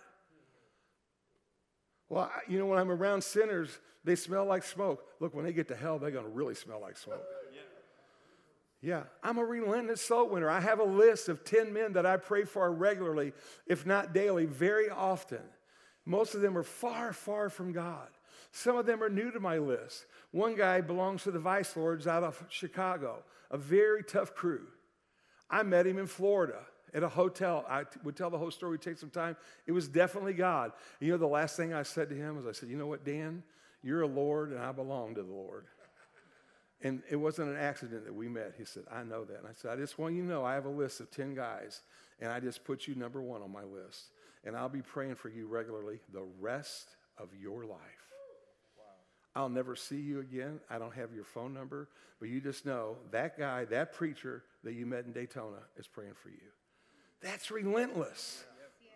Well, 2.10 2.32
you 2.48 2.60
know, 2.60 2.68
when 2.68 2.80
I'm 2.80 2.92
around 2.92 3.24
sinners, 3.24 3.80
they 4.04 4.16
smell 4.16 4.46
like 4.46 4.64
smoke. 4.64 5.04
Look, 5.20 5.34
when 5.34 5.46
they 5.46 5.54
get 5.54 5.68
to 5.70 5.76
hell, 5.76 5.98
they're 5.98 6.12
going 6.12 6.26
to 6.26 6.32
really 6.32 6.56
smell 6.56 6.80
like 6.80 6.98
smoke. 6.98 7.24
Yeah, 8.82 9.04
I'm 9.24 9.40
a 9.40 9.44
relentless 9.44 10.02
soul 10.02 10.30
winner. 10.30 10.50
I 10.50 10.60
have 10.60 10.80
a 10.80 10.84
list 10.84 11.28
of 11.28 11.44
10 11.44 11.74
men 11.74 11.94
that 11.94 12.06
I 12.06 12.18
pray 12.18 12.44
for 12.44 12.72
regularly, 12.72 13.34
if 13.66 13.84
not 13.84 14.14
daily, 14.14 14.46
very 14.46 14.92
often. 14.92 15.42
Most 16.06 16.36
of 16.36 16.42
them 16.42 16.56
are 16.56 16.64
far, 16.64 17.12
far 17.12 17.50
from 17.50 17.72
God. 17.72 18.10
Some 18.52 18.78
of 18.78 18.86
them 18.86 19.02
are 19.02 19.10
new 19.10 19.32
to 19.32 19.40
my 19.40 19.58
list. 19.58 20.06
One 20.30 20.56
guy 20.56 20.82
belongs 20.82 21.24
to 21.24 21.32
the 21.32 21.40
Vice 21.40 21.76
Lords 21.76 22.06
out 22.06 22.24
of 22.24 22.44
Chicago, 22.48 23.24
a 23.50 23.58
very 23.58 24.04
tough 24.04 24.36
crew. 24.36 24.68
I 25.50 25.64
met 25.64 25.88
him 25.88 25.98
in 25.98 26.06
Florida 26.06 26.60
at 26.94 27.04
a 27.04 27.10
hotel. 27.10 27.66
I 27.70 27.84
would 28.04 28.16
tell 28.16 28.30
the 28.30 28.38
whole 28.38 28.52
story, 28.52 28.72
would 28.72 28.82
take 28.82 28.98
some 28.98 29.10
time. 29.10 29.36
It 29.68 29.72
was 29.72 29.88
definitely 29.88 30.34
God. 30.34 30.72
You 31.00 31.12
know, 31.12 31.18
the 31.18 31.28
last 31.28 31.58
thing 31.58 31.74
I 31.74 31.84
said 31.84 32.10
to 32.10 32.16
him 32.16 32.38
was, 32.38 32.46
I 32.46 32.52
said, 32.52 32.70
You 32.70 32.78
know 32.78 32.88
what, 32.88 33.04
Dan? 33.04 33.44
You're 33.84 34.02
a 34.02 34.08
Lord, 34.08 34.52
and 34.52 34.60
I 34.60 34.72
belong 34.72 35.16
to 35.16 35.24
the 35.24 35.32
Lord. 35.32 35.66
And 36.82 37.02
it 37.10 37.16
wasn't 37.16 37.50
an 37.50 37.58
accident 37.58 38.06
that 38.06 38.14
we 38.14 38.28
met. 38.28 38.54
He 38.58 38.66
said, 38.66 38.84
I 38.92 39.04
know 39.04 39.24
that. 39.26 39.40
And 39.40 39.48
I 39.48 39.52
said, 39.56 39.72
I 39.72 39.76
just 39.76 39.98
want 39.98 40.14
you 40.16 40.22
to 40.24 40.28
know 40.28 40.44
I 40.44 40.56
have 40.56 40.66
a 40.66 40.70
list 40.70 41.00
of 41.00 41.10
10 41.10 41.34
guys, 41.34 41.82
and 42.20 42.32
I 42.32 42.40
just 42.40 42.64
put 42.64 42.88
you 42.88 42.96
number 42.96 43.22
one 43.22 43.42
on 43.42 43.52
my 43.52 43.64
list. 43.64 44.10
And 44.44 44.56
I'll 44.56 44.70
be 44.70 44.82
praying 44.82 45.16
for 45.16 45.30
you 45.30 45.48
regularly 45.48 46.00
the 46.14 46.24
rest 46.40 46.96
of 47.18 47.30
your 47.40 47.66
life. 47.66 47.80
I'll 49.36 49.50
never 49.50 49.76
see 49.76 50.00
you 50.00 50.20
again. 50.20 50.60
I 50.70 50.78
don't 50.78 50.94
have 50.94 51.14
your 51.14 51.26
phone 51.26 51.54
number, 51.54 51.90
but 52.20 52.30
you 52.30 52.40
just 52.40 52.66
know 52.66 52.96
that 53.12 53.38
guy, 53.38 53.66
that 53.66 53.92
preacher 53.94 54.44
that 54.64 54.74
you 54.74 54.86
met 54.86 55.06
in 55.06 55.12
Daytona 55.12 55.58
is 55.78 55.88
praying 55.88 56.14
for 56.22 56.30
you. 56.30 56.36
That's 57.26 57.50
relentless. 57.50 58.44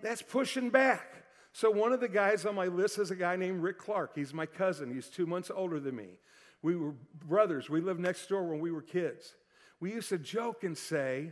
That's 0.03 0.21
pushing 0.21 0.69
back. 0.69 1.07
So, 1.51 1.71
one 1.71 1.91
of 1.91 1.99
the 1.99 2.07
guys 2.07 2.45
on 2.45 2.53
my 2.53 2.67
list 2.67 2.99
is 2.99 3.09
a 3.09 3.15
guy 3.15 3.35
named 3.35 3.63
Rick 3.63 3.79
Clark. 3.79 4.11
He's 4.13 4.35
my 4.35 4.45
cousin, 4.45 4.93
he's 4.93 5.07
two 5.07 5.25
months 5.25 5.49
older 5.53 5.79
than 5.79 5.95
me. 5.95 6.19
We 6.61 6.75
were 6.75 6.93
brothers. 7.27 7.71
We 7.71 7.81
lived 7.81 7.99
next 7.99 8.27
door 8.27 8.43
when 8.43 8.59
we 8.59 8.69
were 8.69 8.83
kids. 8.83 9.33
We 9.79 9.93
used 9.93 10.09
to 10.09 10.19
joke 10.19 10.63
and 10.63 10.77
say, 10.77 11.31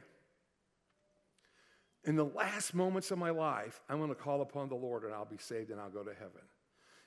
in 2.03 2.15
the 2.15 2.25
last 2.25 2.73
moments 2.73 3.11
of 3.11 3.19
my 3.19 3.29
life, 3.29 3.79
I'm 3.89 3.97
going 3.97 4.09
to 4.09 4.15
call 4.15 4.41
upon 4.41 4.69
the 4.69 4.75
Lord 4.75 5.03
and 5.03 5.13
I'll 5.13 5.25
be 5.25 5.37
saved 5.37 5.69
and 5.69 5.79
I'll 5.79 5.89
go 5.89 6.03
to 6.03 6.13
heaven. 6.13 6.41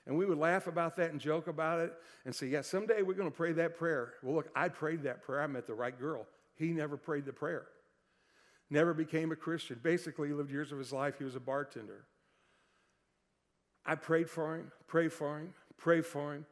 And 0.05 0.17
we 0.17 0.25
would 0.25 0.37
laugh 0.37 0.67
about 0.67 0.95
that 0.97 1.11
and 1.11 1.19
joke 1.19 1.47
about 1.47 1.79
it 1.79 1.93
and 2.23 2.33
say, 2.33 2.47
Yeah, 2.47 2.61
someday 2.61 3.01
we're 3.01 3.15
going 3.15 3.29
to 3.29 3.35
pray 3.35 3.51
that 3.53 3.75
prayer. 3.75 4.13
Well, 4.23 4.35
look, 4.35 4.49
I 4.55 4.69
prayed 4.69 5.03
that 5.03 5.21
prayer. 5.21 5.41
I 5.41 5.47
met 5.47 5.67
the 5.67 5.73
right 5.73 5.99
girl. 5.99 6.27
He 6.55 6.67
never 6.67 6.95
prayed 6.95 7.25
the 7.25 7.33
prayer, 7.33 7.65
never 8.71 8.93
became 8.93 9.31
a 9.31 9.35
Christian. 9.35 9.79
Basically, 9.83 10.29
he 10.29 10.33
lived 10.33 10.49
years 10.49 10.71
of 10.71 10.79
his 10.79 10.91
life, 10.91 11.17
he 11.17 11.23
was 11.23 11.35
a 11.35 11.39
bartender. 11.39 12.05
I 13.85 13.95
prayed 13.95 14.29
for 14.29 14.55
him, 14.55 14.71
prayed 14.87 15.11
for 15.11 15.39
him, 15.39 15.53
prayed 15.77 16.05
for 16.05 16.33
him, 16.33 16.45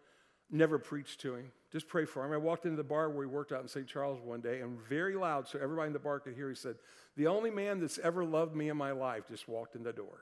never 0.52 0.78
preached 0.78 1.22
to 1.22 1.36
him. 1.36 1.52
Just 1.72 1.88
pray 1.88 2.06
for 2.06 2.26
him. 2.26 2.34
I 2.34 2.38
walked 2.38 2.66
into 2.66 2.78
the 2.78 2.84
bar 2.84 3.10
where 3.10 3.26
he 3.26 3.32
worked 3.32 3.52
out 3.52 3.62
in 3.62 3.68
St. 3.68 3.88
Charles 3.88 4.20
one 4.20 4.42
day 4.42 4.62
and 4.62 4.80
very 4.90 5.16
loud 5.16 5.48
so 5.48 5.60
everybody 5.62 5.88
in 5.88 5.94
the 5.94 6.00
bar 6.00 6.20
could 6.20 6.34
hear, 6.34 6.50
he 6.50 6.56
said, 6.56 6.76
The 7.16 7.28
only 7.28 7.52
man 7.52 7.80
that's 7.80 8.00
ever 8.00 8.26
loved 8.26 8.56
me 8.56 8.70
in 8.70 8.78
my 8.78 8.92
life 8.92 9.28
just 9.30 9.48
walked 9.48 9.76
in 9.76 9.84
the 9.84 9.94
door. 9.94 10.22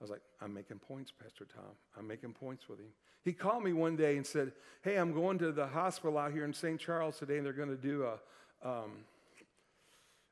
I 0.00 0.04
was 0.04 0.10
like, 0.10 0.20
I'm 0.42 0.52
making 0.52 0.80
points, 0.80 1.10
Pastor 1.10 1.46
Tom. 1.46 1.72
I'm 1.98 2.06
making 2.06 2.34
points 2.34 2.68
with 2.68 2.78
him. 2.78 2.88
He 3.22 3.32
called 3.32 3.64
me 3.64 3.72
one 3.72 3.96
day 3.96 4.18
and 4.18 4.26
said, 4.26 4.52
Hey, 4.82 4.96
I'm 4.96 5.14
going 5.14 5.38
to 5.38 5.50
the 5.50 5.66
hospital 5.66 6.18
out 6.18 6.32
here 6.32 6.44
in 6.44 6.52
St. 6.52 6.78
Charles 6.78 7.18
today, 7.18 7.38
and 7.38 7.46
they're 7.46 7.54
going 7.54 7.70
to 7.70 7.76
do 7.76 8.04
a 8.04 8.68
um, 8.68 9.04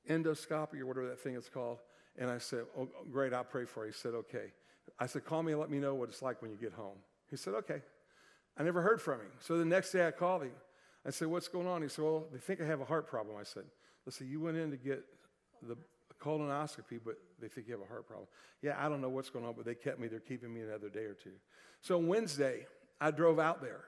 endoscopy 0.08 0.80
or 0.80 0.86
whatever 0.86 1.08
that 1.08 1.20
thing 1.20 1.34
is 1.34 1.48
called. 1.48 1.78
And 2.18 2.30
I 2.30 2.38
said, 2.38 2.64
Oh, 2.78 2.88
great, 3.10 3.32
I'll 3.32 3.44
pray 3.44 3.64
for 3.64 3.86
you. 3.86 3.92
He 3.92 3.98
said, 3.98 4.14
Okay. 4.14 4.52
I 4.98 5.06
said, 5.06 5.24
Call 5.24 5.42
me 5.42 5.52
and 5.52 5.60
let 5.60 5.70
me 5.70 5.78
know 5.78 5.94
what 5.94 6.08
it's 6.08 6.22
like 6.22 6.42
when 6.42 6.50
you 6.50 6.56
get 6.56 6.72
home. 6.72 6.96
He 7.30 7.36
said, 7.36 7.54
Okay. 7.54 7.80
I 8.58 8.62
never 8.62 8.82
heard 8.82 9.00
from 9.00 9.20
him. 9.20 9.32
So 9.40 9.56
the 9.56 9.64
next 9.64 9.92
day 9.92 10.06
I 10.06 10.10
called 10.10 10.42
him. 10.42 10.52
I 11.06 11.10
said, 11.10 11.28
What's 11.28 11.48
going 11.48 11.66
on? 11.66 11.82
He 11.82 11.88
said, 11.88 12.04
Well, 12.04 12.26
they 12.32 12.38
think 12.38 12.60
I 12.60 12.64
have 12.64 12.80
a 12.80 12.84
heart 12.84 13.06
problem. 13.06 13.36
I 13.38 13.44
said, 13.44 13.64
Listen, 14.04 14.28
you 14.28 14.40
went 14.40 14.56
in 14.56 14.70
to 14.70 14.76
get 14.76 15.04
the 15.62 15.76
colonoscopy, 16.20 17.00
but 17.04 17.16
they 17.40 17.48
think 17.48 17.66
you 17.66 17.74
have 17.74 17.82
a 17.82 17.88
heart 17.88 18.06
problem. 18.06 18.28
Yeah, 18.62 18.76
I 18.78 18.88
don't 18.88 19.00
know 19.00 19.08
what's 19.08 19.30
going 19.30 19.44
on, 19.44 19.54
but 19.56 19.64
they 19.64 19.74
kept 19.74 19.98
me. 19.98 20.08
They're 20.08 20.20
keeping 20.20 20.52
me 20.52 20.62
another 20.62 20.88
day 20.88 21.04
or 21.04 21.14
two. 21.14 21.32
So 21.80 21.98
Wednesday, 21.98 22.66
I 23.00 23.10
drove 23.10 23.38
out 23.38 23.60
there. 23.60 23.84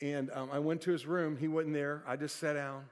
And 0.00 0.30
um, 0.32 0.50
I 0.52 0.58
went 0.58 0.82
to 0.82 0.92
his 0.92 1.06
room. 1.06 1.36
He 1.36 1.48
wasn't 1.48 1.74
there. 1.74 2.04
I 2.06 2.16
just 2.16 2.36
sat 2.36 2.52
down. 2.52 2.84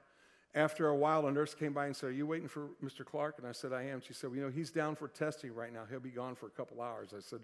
After 0.57 0.87
a 0.87 0.95
while, 0.95 1.27
a 1.27 1.31
nurse 1.31 1.53
came 1.53 1.71
by 1.71 1.85
and 1.85 1.95
said, 1.95 2.09
Are 2.09 2.13
you 2.13 2.25
waiting 2.25 2.47
for 2.47 2.69
Mr. 2.83 3.05
Clark? 3.05 3.35
And 3.37 3.45
I 3.45 3.51
said, 3.51 3.73
I 3.73 3.83
am. 3.83 4.01
She 4.01 4.13
said, 4.13 4.31
well, 4.31 4.37
You 4.37 4.45
know, 4.45 4.49
he's 4.49 4.71
down 4.71 4.95
for 4.95 5.07
testing 5.07 5.53
right 5.53 5.71
now. 5.71 5.83
He'll 5.87 5.99
be 5.99 6.09
gone 6.09 6.33
for 6.33 6.47
a 6.47 6.49
couple 6.49 6.81
hours. 6.81 7.13
I 7.15 7.19
said, 7.21 7.41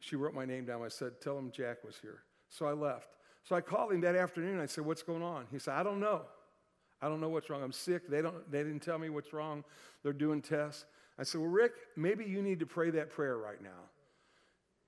She 0.00 0.16
wrote 0.16 0.34
my 0.34 0.44
name 0.44 0.66
down. 0.66 0.82
I 0.82 0.88
said, 0.88 1.18
Tell 1.22 1.38
him 1.38 1.50
Jack 1.50 1.82
was 1.82 1.96
here. 2.02 2.24
So 2.50 2.66
I 2.66 2.72
left. 2.72 3.08
So 3.42 3.56
I 3.56 3.62
called 3.62 3.92
him 3.92 4.02
that 4.02 4.16
afternoon. 4.16 4.60
I 4.60 4.66
said, 4.66 4.84
What's 4.84 5.02
going 5.02 5.22
on? 5.22 5.46
He 5.50 5.58
said, 5.58 5.72
I 5.72 5.82
don't 5.82 5.98
know. 5.98 6.26
I 7.00 7.08
don't 7.08 7.22
know 7.22 7.30
what's 7.30 7.48
wrong. 7.48 7.62
I'm 7.62 7.72
sick. 7.72 8.06
They, 8.06 8.20
don't, 8.20 8.50
they 8.52 8.62
didn't 8.62 8.80
tell 8.80 8.98
me 8.98 9.08
what's 9.08 9.32
wrong. 9.32 9.64
They're 10.02 10.12
doing 10.12 10.42
tests. 10.42 10.84
I 11.18 11.22
said, 11.22 11.40
Well, 11.40 11.48
Rick, 11.48 11.72
maybe 11.96 12.26
you 12.26 12.42
need 12.42 12.60
to 12.60 12.66
pray 12.66 12.90
that 12.90 13.08
prayer 13.08 13.38
right 13.38 13.62
now. 13.62 13.88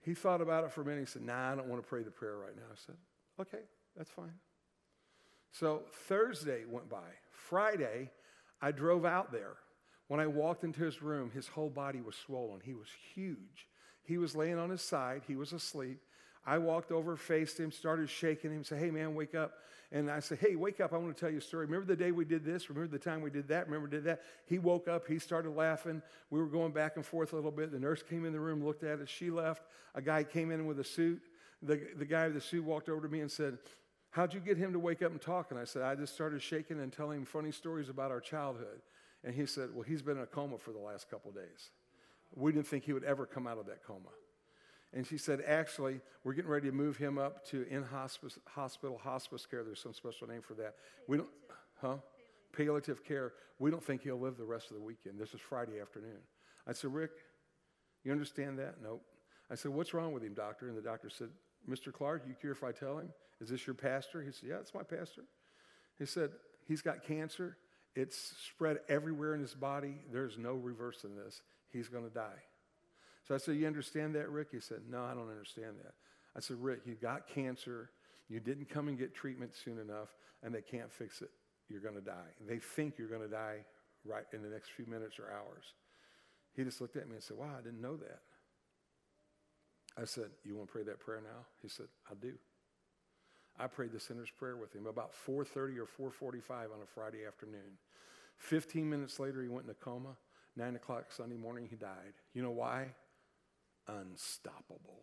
He 0.03 0.12
thought 0.12 0.42
about 0.42 0.64
it 0.64 0.72
for 0.72 0.83
a 0.83 0.85
minute. 0.85 1.00
He 1.00 1.07
said, 1.07 1.22
Nah, 1.22 1.53
I 1.53 1.55
don't 1.55 1.68
want 1.68 1.83
to 1.83 1.88
pray 1.88 2.03
the 2.03 2.11
prayer 2.11 2.37
right 2.37 2.55
now. 2.55 2.66
I 2.70 2.77
said, 2.77 2.96
Okay, 3.40 3.64
that's 3.96 4.11
fine. 4.11 4.35
So 5.50 5.85
Thursday 6.09 6.64
went 6.68 6.90
by. 6.90 7.09
Friday, 7.35 8.11
I 8.61 8.73
drove 8.73 9.05
out 9.05 9.33
there. 9.33 9.55
When 10.09 10.20
I 10.20 10.27
walked 10.27 10.64
into 10.64 10.83
his 10.83 11.03
room, 11.03 11.31
his 11.31 11.49
whole 11.49 11.70
body 11.70 12.01
was 12.01 12.14
swollen. 12.14 12.61
He 12.62 12.75
was 12.75 12.88
huge. 13.14 13.68
He 14.03 14.18
was 14.18 14.37
laying 14.37 14.59
on 14.59 14.70
his 14.70 14.83
side, 14.83 15.23
he 15.27 15.37
was 15.37 15.53
asleep. 15.53 16.01
I 16.47 16.59
walked 16.59 16.92
over, 16.92 17.16
faced 17.16 17.59
him, 17.59 17.73
started 17.73 18.11
shaking 18.11 18.51
him, 18.51 18.64
said, 18.64 18.79
Hey, 18.79 18.90
man, 18.90 19.14
wake 19.14 19.35
up. 19.35 19.55
And 19.90 20.11
I 20.11 20.20
said, 20.20 20.38
Hey, 20.38 20.57
wake 20.57 20.79
up. 20.79 20.92
I 20.92 20.99
want 20.99 21.16
to 21.16 21.18
tell 21.18 21.31
you 21.31 21.38
a 21.38 21.40
story. 21.40 21.64
Remember 21.64 21.87
the 21.87 21.97
day 21.97 22.11
we 22.11 22.27
did 22.27 22.44
this? 22.44 22.68
Remember 22.68 22.90
the 22.90 23.03
time 23.03 23.23
we 23.23 23.31
did 23.31 23.49
that? 23.49 23.66
Remember 23.66 23.88
did 23.88 24.05
that? 24.05 24.23
He 24.44 24.59
woke 24.59 24.87
up. 24.87 25.07
He 25.07 25.18
started 25.18 25.51
laughing. 25.51 26.03
We 26.31 26.40
were 26.40 26.47
going 26.47 26.73
back 26.73 26.97
and 26.97 27.07
forth 27.07 27.33
a 27.33 27.37
little 27.37 27.51
bit. 27.51 27.73
The 27.73 27.79
nurse 27.79 28.03
came 28.03 28.27
in 28.27 28.33
the 28.33 28.40
room, 28.40 28.62
looked 28.62 28.85
at 28.85 29.01
us. 29.01 29.09
She 29.09 29.31
left. 29.31 29.62
A 29.94 30.03
guy 30.03 30.23
came 30.23 30.51
in 30.51 30.66
with 30.66 30.81
a 30.81 30.85
suit. 30.85 31.23
The, 31.62 31.81
the 31.97 32.05
guy 32.05 32.27
with 32.27 32.35
the 32.35 32.42
suit 32.42 32.64
walked 32.64 32.90
over 32.90 33.07
to 33.07 33.09
me 33.09 33.20
and 33.20 33.31
said, 33.31 33.57
How'd 34.14 34.33
you 34.33 34.38
get 34.38 34.57
him 34.57 34.72
to 34.72 34.79
wake 34.79 35.03
up 35.03 35.11
and 35.11 35.20
talk? 35.20 35.50
And 35.50 35.59
I 35.59 35.64
said, 35.64 35.83
I 35.83 35.96
just 35.96 36.14
started 36.14 36.40
shaking 36.40 36.79
and 36.79 36.92
telling 36.92 37.18
him 37.18 37.24
funny 37.24 37.50
stories 37.50 37.88
about 37.88 38.12
our 38.12 38.20
childhood. 38.20 38.81
And 39.24 39.35
he 39.35 39.44
said, 39.44 39.70
Well, 39.74 39.83
he's 39.83 40.03
been 40.03 40.18
in 40.18 40.22
a 40.22 40.27
coma 40.27 40.57
for 40.57 40.70
the 40.70 40.79
last 40.79 41.11
couple 41.11 41.33
days. 41.33 41.70
We 42.33 42.53
didn't 42.53 42.68
think 42.68 42.85
he 42.85 42.92
would 42.92 43.03
ever 43.03 43.27
come 43.27 43.48
out 43.48 43.59
of 43.59 43.66
that 43.66 43.85
coma. 43.85 44.11
And 44.92 45.05
she 45.05 45.18
said, 45.18 45.42
actually, 45.44 46.00
we're 46.22 46.35
getting 46.35 46.50
ready 46.50 46.70
to 46.70 46.74
move 46.74 46.96
him 46.96 47.18
up 47.18 47.44
to 47.48 47.66
in 47.68 47.83
hospice, 47.83 48.38
hospital, 48.46 48.96
hospice 49.03 49.44
care. 49.44 49.64
There's 49.64 49.81
some 49.81 49.92
special 49.92 50.29
name 50.29 50.42
for 50.42 50.55
that. 50.55 50.77
We 51.09 51.16
don't, 51.16 51.29
huh? 51.81 51.96
Palliative 52.57 53.05
care. 53.05 53.33
We 53.59 53.72
don't 53.72 53.83
think 53.83 54.03
he'll 54.03 54.20
live 54.20 54.37
the 54.37 54.44
rest 54.44 54.70
of 54.70 54.77
the 54.77 54.83
weekend. 54.83 55.18
This 55.18 55.35
is 55.35 55.40
Friday 55.40 55.81
afternoon. 55.81 56.18
I 56.68 56.72
said, 56.72 56.94
Rick, 56.94 57.11
you 58.05 58.12
understand 58.12 58.61
that? 58.61 58.77
Nope. 58.81 59.03
I 59.50 59.57
said, 59.57 59.72
what's 59.72 59.92
wrong 59.92 60.12
with 60.12 60.22
him, 60.22 60.35
doctor? 60.35 60.68
And 60.68 60.79
the 60.79 60.83
doctor 60.83 61.11
said, 61.11 61.31
Mr. 61.68 61.92
Clark, 61.92 62.24
you 62.27 62.35
care 62.40 62.53
if 62.53 62.62
I 62.62 62.72
tell 62.72 62.98
him? 62.98 63.09
Is 63.40 63.48
this 63.48 63.66
your 63.66 63.74
pastor? 63.74 64.22
He 64.22 64.31
said, 64.33 64.48
yeah, 64.48 64.57
it's 64.57 64.74
my 64.74 64.83
pastor. 64.83 65.24
He 65.98 66.07
said, 66.07 66.31
he's 66.66 66.83
got 66.83 67.03
cancer. 67.03 67.57
It's 67.94 68.35
spread 68.46 68.79
everywhere 68.88 69.35
in 69.35 69.40
his 69.40 69.55
body. 69.55 69.96
There's 70.12 70.37
no 70.37 70.55
reversing 70.55 71.16
this. 71.16 71.42
He's 71.70 71.88
going 71.88 72.05
to 72.05 72.14
die. 72.14 72.42
So 73.27 73.35
I 73.35 73.38
said, 73.38 73.57
You 73.57 73.66
understand 73.66 74.14
that, 74.14 74.31
Rick? 74.31 74.48
He 74.53 74.61
said, 74.61 74.81
No, 74.88 75.03
I 75.05 75.14
don't 75.14 75.31
understand 75.31 75.77
that. 75.83 75.94
I 76.37 76.40
said, 76.40 76.57
Rick, 76.61 76.81
you 76.85 76.94
got 76.94 77.29
cancer. 77.29 77.90
You 78.29 78.40
didn't 78.40 78.68
come 78.68 78.88
and 78.88 78.98
get 78.98 79.14
treatment 79.14 79.53
soon 79.55 79.79
enough, 79.79 80.09
and 80.42 80.55
they 80.55 80.62
can't 80.62 80.90
fix 80.90 81.22
it. 81.22 81.31
You're 81.68 81.81
going 81.81 81.94
to 81.94 82.00
die. 82.00 82.33
They 82.46 82.59
think 82.59 82.98
you're 82.98 83.09
going 83.09 83.22
to 83.22 83.29
die 83.29 83.64
right 84.05 84.24
in 84.33 84.42
the 84.42 84.48
next 84.48 84.70
few 84.70 84.87
minutes 84.87 85.18
or 85.18 85.31
hours. 85.31 85.64
He 86.55 86.64
just 86.64 86.81
looked 86.81 86.96
at 86.96 87.09
me 87.09 87.14
and 87.14 87.22
said, 87.22 87.37
Wow, 87.37 87.55
I 87.59 87.62
didn't 87.62 87.81
know 87.81 87.96
that. 87.96 88.20
I 90.00 90.04
said, 90.04 90.30
You 90.44 90.57
want 90.57 90.68
to 90.68 90.72
pray 90.72 90.83
that 90.85 91.00
prayer 91.00 91.20
now? 91.22 91.46
He 91.62 91.68
said, 91.68 91.87
I 92.11 92.14
do. 92.14 92.33
I 93.59 93.68
prayed 93.68 93.92
the 93.92 94.00
sinner's 94.00 94.30
prayer 94.30 94.57
with 94.57 94.74
him 94.74 94.87
about 94.87 95.12
4:30 95.12 95.78
or 95.78 95.87
4:45 95.87 96.72
on 96.72 96.83
a 96.83 96.87
Friday 96.87 97.24
afternoon. 97.24 97.78
15 98.38 98.90
minutes 98.90 99.20
later, 99.20 99.42
he 99.42 99.48
went 99.48 99.66
in 99.66 99.70
a 99.70 99.74
coma. 99.74 100.16
Nine 100.57 100.74
o'clock 100.74 101.07
Sunday 101.11 101.37
morning, 101.37 101.68
he 101.68 101.76
died. 101.76 102.14
You 102.33 102.42
know 102.42 102.50
why? 102.50 102.94
unstoppable. 103.88 105.02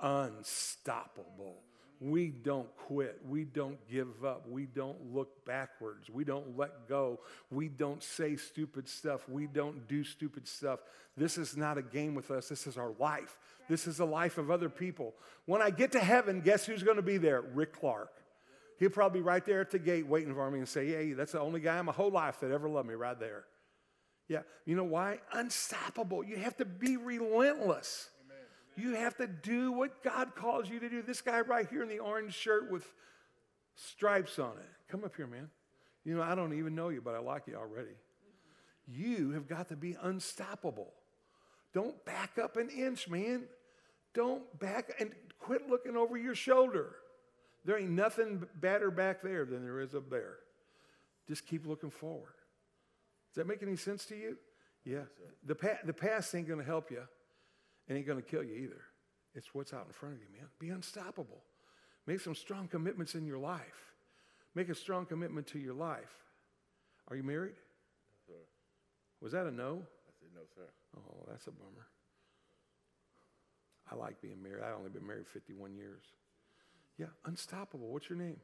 Unstoppable. 0.00 1.62
We 2.00 2.28
don't 2.28 2.68
quit. 2.76 3.20
We 3.28 3.44
don't 3.44 3.76
give 3.90 4.24
up. 4.24 4.48
We 4.48 4.66
don't 4.66 5.12
look 5.12 5.44
backwards. 5.44 6.08
We 6.08 6.24
don't 6.24 6.56
let 6.56 6.88
go. 6.88 7.18
We 7.50 7.68
don't 7.68 8.02
say 8.02 8.36
stupid 8.36 8.88
stuff. 8.88 9.28
We 9.28 9.46
don't 9.46 9.88
do 9.88 10.04
stupid 10.04 10.46
stuff. 10.46 10.80
This 11.16 11.38
is 11.38 11.56
not 11.56 11.76
a 11.76 11.82
game 11.82 12.14
with 12.14 12.30
us. 12.30 12.48
This 12.48 12.68
is 12.68 12.78
our 12.78 12.92
life. 13.00 13.36
This 13.68 13.88
is 13.88 13.96
the 13.96 14.06
life 14.06 14.38
of 14.38 14.50
other 14.50 14.68
people. 14.68 15.14
When 15.46 15.60
I 15.60 15.70
get 15.70 15.92
to 15.92 16.00
heaven, 16.00 16.40
guess 16.40 16.64
who's 16.66 16.84
going 16.84 16.96
to 16.96 17.02
be 17.02 17.18
there? 17.18 17.40
Rick 17.40 17.72
Clark. 17.72 18.12
He'll 18.78 18.90
probably 18.90 19.20
be 19.20 19.24
right 19.24 19.44
there 19.44 19.60
at 19.60 19.72
the 19.72 19.80
gate 19.80 20.06
waiting 20.06 20.32
for 20.32 20.48
me 20.50 20.60
and 20.60 20.68
say, 20.68 20.86
Hey, 20.86 21.12
that's 21.12 21.32
the 21.32 21.40
only 21.40 21.58
guy 21.60 21.80
in 21.80 21.86
my 21.86 21.92
whole 21.92 22.12
life 22.12 22.38
that 22.40 22.52
ever 22.52 22.68
loved 22.68 22.88
me 22.88 22.94
right 22.94 23.18
there. 23.18 23.44
Yeah. 24.28 24.42
You 24.66 24.76
know 24.76 24.84
why? 24.84 25.18
Unstoppable. 25.32 26.22
You 26.22 26.36
have 26.36 26.56
to 26.58 26.64
be 26.64 26.96
relentless. 26.96 28.08
You 28.78 28.94
have 28.94 29.16
to 29.16 29.26
do 29.26 29.72
what 29.72 30.04
God 30.04 30.36
calls 30.36 30.70
you 30.70 30.78
to 30.78 30.88
do. 30.88 31.02
This 31.02 31.20
guy 31.20 31.40
right 31.40 31.68
here 31.68 31.82
in 31.82 31.88
the 31.88 31.98
orange 31.98 32.32
shirt 32.32 32.70
with 32.70 32.86
stripes 33.74 34.38
on 34.38 34.52
it. 34.52 34.68
Come 34.88 35.02
up 35.02 35.16
here, 35.16 35.26
man. 35.26 35.50
You 36.04 36.16
know, 36.16 36.22
I 36.22 36.36
don't 36.36 36.56
even 36.56 36.76
know 36.76 36.88
you, 36.88 37.00
but 37.00 37.16
I 37.16 37.18
like 37.18 37.48
you 37.48 37.56
already. 37.56 37.96
You 38.86 39.32
have 39.32 39.48
got 39.48 39.68
to 39.70 39.76
be 39.76 39.96
unstoppable. 40.00 40.92
Don't 41.74 42.02
back 42.04 42.38
up 42.38 42.56
an 42.56 42.70
inch, 42.70 43.08
man. 43.08 43.46
Don't 44.14 44.58
back 44.60 44.92
and 45.00 45.10
quit 45.40 45.68
looking 45.68 45.96
over 45.96 46.16
your 46.16 46.36
shoulder. 46.36 46.94
There 47.64 47.76
ain't 47.76 47.90
nothing 47.90 48.46
better 48.60 48.92
back 48.92 49.22
there 49.22 49.44
than 49.44 49.64
there 49.64 49.80
is 49.80 49.94
up 49.96 50.08
there. 50.08 50.36
Just 51.26 51.46
keep 51.46 51.66
looking 51.66 51.90
forward. 51.90 52.32
Does 53.30 53.42
that 53.42 53.48
make 53.48 53.62
any 53.62 53.76
sense 53.76 54.06
to 54.06 54.16
you? 54.16 54.38
Yeah. 54.84 55.02
The, 55.44 55.56
pa- 55.56 55.80
the 55.84 55.92
past 55.92 56.32
ain't 56.34 56.46
going 56.46 56.60
to 56.60 56.64
help 56.64 56.92
you 56.92 57.02
and 57.88 57.96
ain't 57.96 58.06
going 58.06 58.20
to 58.20 58.28
kill 58.28 58.42
you 58.42 58.54
either. 58.54 58.82
It's 59.34 59.54
what's 59.54 59.72
out 59.72 59.86
in 59.86 59.92
front 59.92 60.16
of 60.16 60.20
you, 60.20 60.26
man. 60.32 60.48
Be 60.58 60.70
unstoppable. 60.70 61.42
Make 62.06 62.20
some 62.20 62.34
strong 62.34 62.68
commitments 62.68 63.14
in 63.14 63.26
your 63.26 63.38
life. 63.38 63.94
Make 64.54 64.68
a 64.68 64.74
strong 64.74 65.06
commitment 65.06 65.46
to 65.48 65.58
your 65.58 65.74
life. 65.74 66.14
Are 67.08 67.16
you 67.16 67.22
married? 67.22 67.54
Sir. 68.26 68.34
Was 69.20 69.32
that 69.32 69.46
a 69.46 69.50
no? 69.50 69.82
I 69.82 70.12
said, 70.18 70.28
no, 70.34 70.40
sir. 70.54 70.68
Oh, 70.96 71.24
that's 71.28 71.46
a 71.46 71.50
bummer. 71.50 71.86
I 73.90 73.94
like 73.94 74.20
being 74.20 74.42
married. 74.42 74.62
I've 74.62 74.76
only 74.76 74.90
been 74.90 75.06
married 75.06 75.26
51 75.26 75.74
years. 75.74 76.02
Yeah, 76.98 77.06
unstoppable. 77.24 77.88
What's 77.88 78.08
your 78.08 78.18
name? 78.18 78.36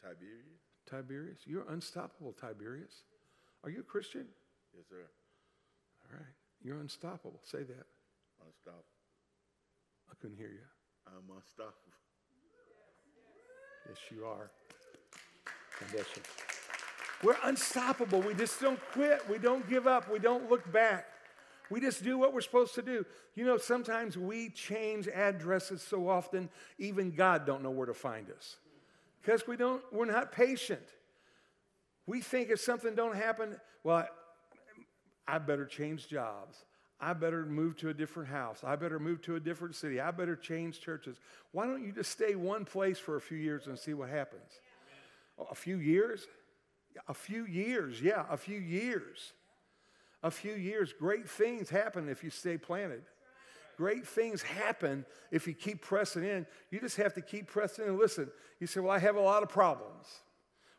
Tiberius? 0.00 0.60
Tiberius. 0.90 1.38
You're 1.46 1.68
unstoppable, 1.68 2.32
Tiberius. 2.32 2.92
Are 3.64 3.70
you 3.70 3.80
a 3.80 3.84
Christian? 3.84 4.26
Yes, 4.74 4.84
sir. 4.88 5.06
All 6.10 6.18
right. 6.18 6.34
You're 6.62 6.80
unstoppable. 6.80 7.40
Say 7.44 7.62
that. 7.62 7.86
Unstoppable. 8.46 8.84
I 10.10 10.14
couldn't 10.20 10.36
hear 10.36 10.48
you. 10.48 10.66
I'm 11.06 11.36
unstoppable. 11.36 11.76
Yes, 13.88 13.98
you 14.10 14.24
are. 14.24 14.50
You. 15.92 16.04
We're 17.22 17.36
unstoppable. 17.44 18.20
We 18.20 18.34
just 18.34 18.60
don't 18.60 18.78
quit. 18.92 19.28
We 19.28 19.38
don't 19.38 19.68
give 19.68 19.86
up. 19.86 20.10
We 20.10 20.18
don't 20.18 20.48
look 20.48 20.70
back. 20.72 21.06
We 21.70 21.80
just 21.80 22.04
do 22.04 22.18
what 22.18 22.34
we're 22.34 22.40
supposed 22.40 22.74
to 22.74 22.82
do. 22.82 23.06
You 23.34 23.44
know, 23.44 23.56
sometimes 23.56 24.18
we 24.18 24.50
change 24.50 25.08
addresses 25.08 25.82
so 25.82 26.08
often, 26.08 26.50
even 26.78 27.10
God 27.12 27.46
don't 27.46 27.62
know 27.62 27.70
where 27.70 27.86
to 27.86 27.94
find 27.94 28.30
us. 28.30 28.56
Because 29.22 29.46
we 29.46 29.56
don't, 29.56 29.82
we're 29.92 30.04
not 30.04 30.32
patient. 30.32 30.82
We 32.06 32.20
think 32.20 32.50
if 32.50 32.60
something 32.60 32.94
don't 32.94 33.16
happen, 33.16 33.56
well, 33.84 34.06
I 35.26 35.38
better 35.38 35.64
change 35.64 36.08
jobs. 36.08 36.58
I 37.02 37.14
better 37.14 37.44
move 37.44 37.76
to 37.78 37.88
a 37.88 37.94
different 37.94 38.28
house. 38.28 38.62
I 38.64 38.76
better 38.76 39.00
move 39.00 39.20
to 39.22 39.34
a 39.34 39.40
different 39.40 39.74
city. 39.74 40.00
I 40.00 40.12
better 40.12 40.36
change 40.36 40.80
churches. 40.80 41.16
Why 41.50 41.66
don't 41.66 41.84
you 41.84 41.90
just 41.90 42.12
stay 42.12 42.36
one 42.36 42.64
place 42.64 42.96
for 42.96 43.16
a 43.16 43.20
few 43.20 43.36
years 43.36 43.66
and 43.66 43.76
see 43.76 43.92
what 43.92 44.08
happens? 44.08 44.52
A 45.50 45.54
few 45.54 45.78
years? 45.78 46.28
A 47.08 47.14
few 47.14 47.44
years, 47.44 48.00
yeah, 48.00 48.24
a 48.30 48.36
few 48.36 48.60
years. 48.60 49.32
A 50.22 50.30
few 50.30 50.54
years. 50.54 50.94
Great 50.96 51.28
things 51.28 51.68
happen 51.68 52.08
if 52.08 52.22
you 52.22 52.30
stay 52.30 52.56
planted. 52.56 53.02
Great 53.76 54.06
things 54.06 54.42
happen 54.42 55.04
if 55.32 55.48
you 55.48 55.54
keep 55.54 55.82
pressing 55.82 56.22
in. 56.22 56.46
You 56.70 56.78
just 56.78 56.98
have 56.98 57.14
to 57.14 57.20
keep 57.20 57.48
pressing 57.48 57.86
in. 57.86 57.98
Listen, 57.98 58.30
you 58.60 58.68
say, 58.68 58.78
Well, 58.78 58.92
I 58.92 59.00
have 59.00 59.16
a 59.16 59.20
lot 59.20 59.42
of 59.42 59.48
problems. 59.48 60.06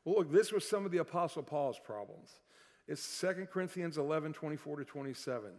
Well, 0.06 0.20
look, 0.20 0.32
this 0.32 0.54
was 0.54 0.66
some 0.66 0.86
of 0.86 0.92
the 0.92 1.00
Apostle 1.00 1.44
Paul's 1.44 1.80
problems. 1.80 2.30
It's 2.88 3.20
2 3.20 3.48
Corinthians 3.52 3.98
11 3.98 4.32
24 4.32 4.78
to 4.78 4.86
27. 4.86 5.52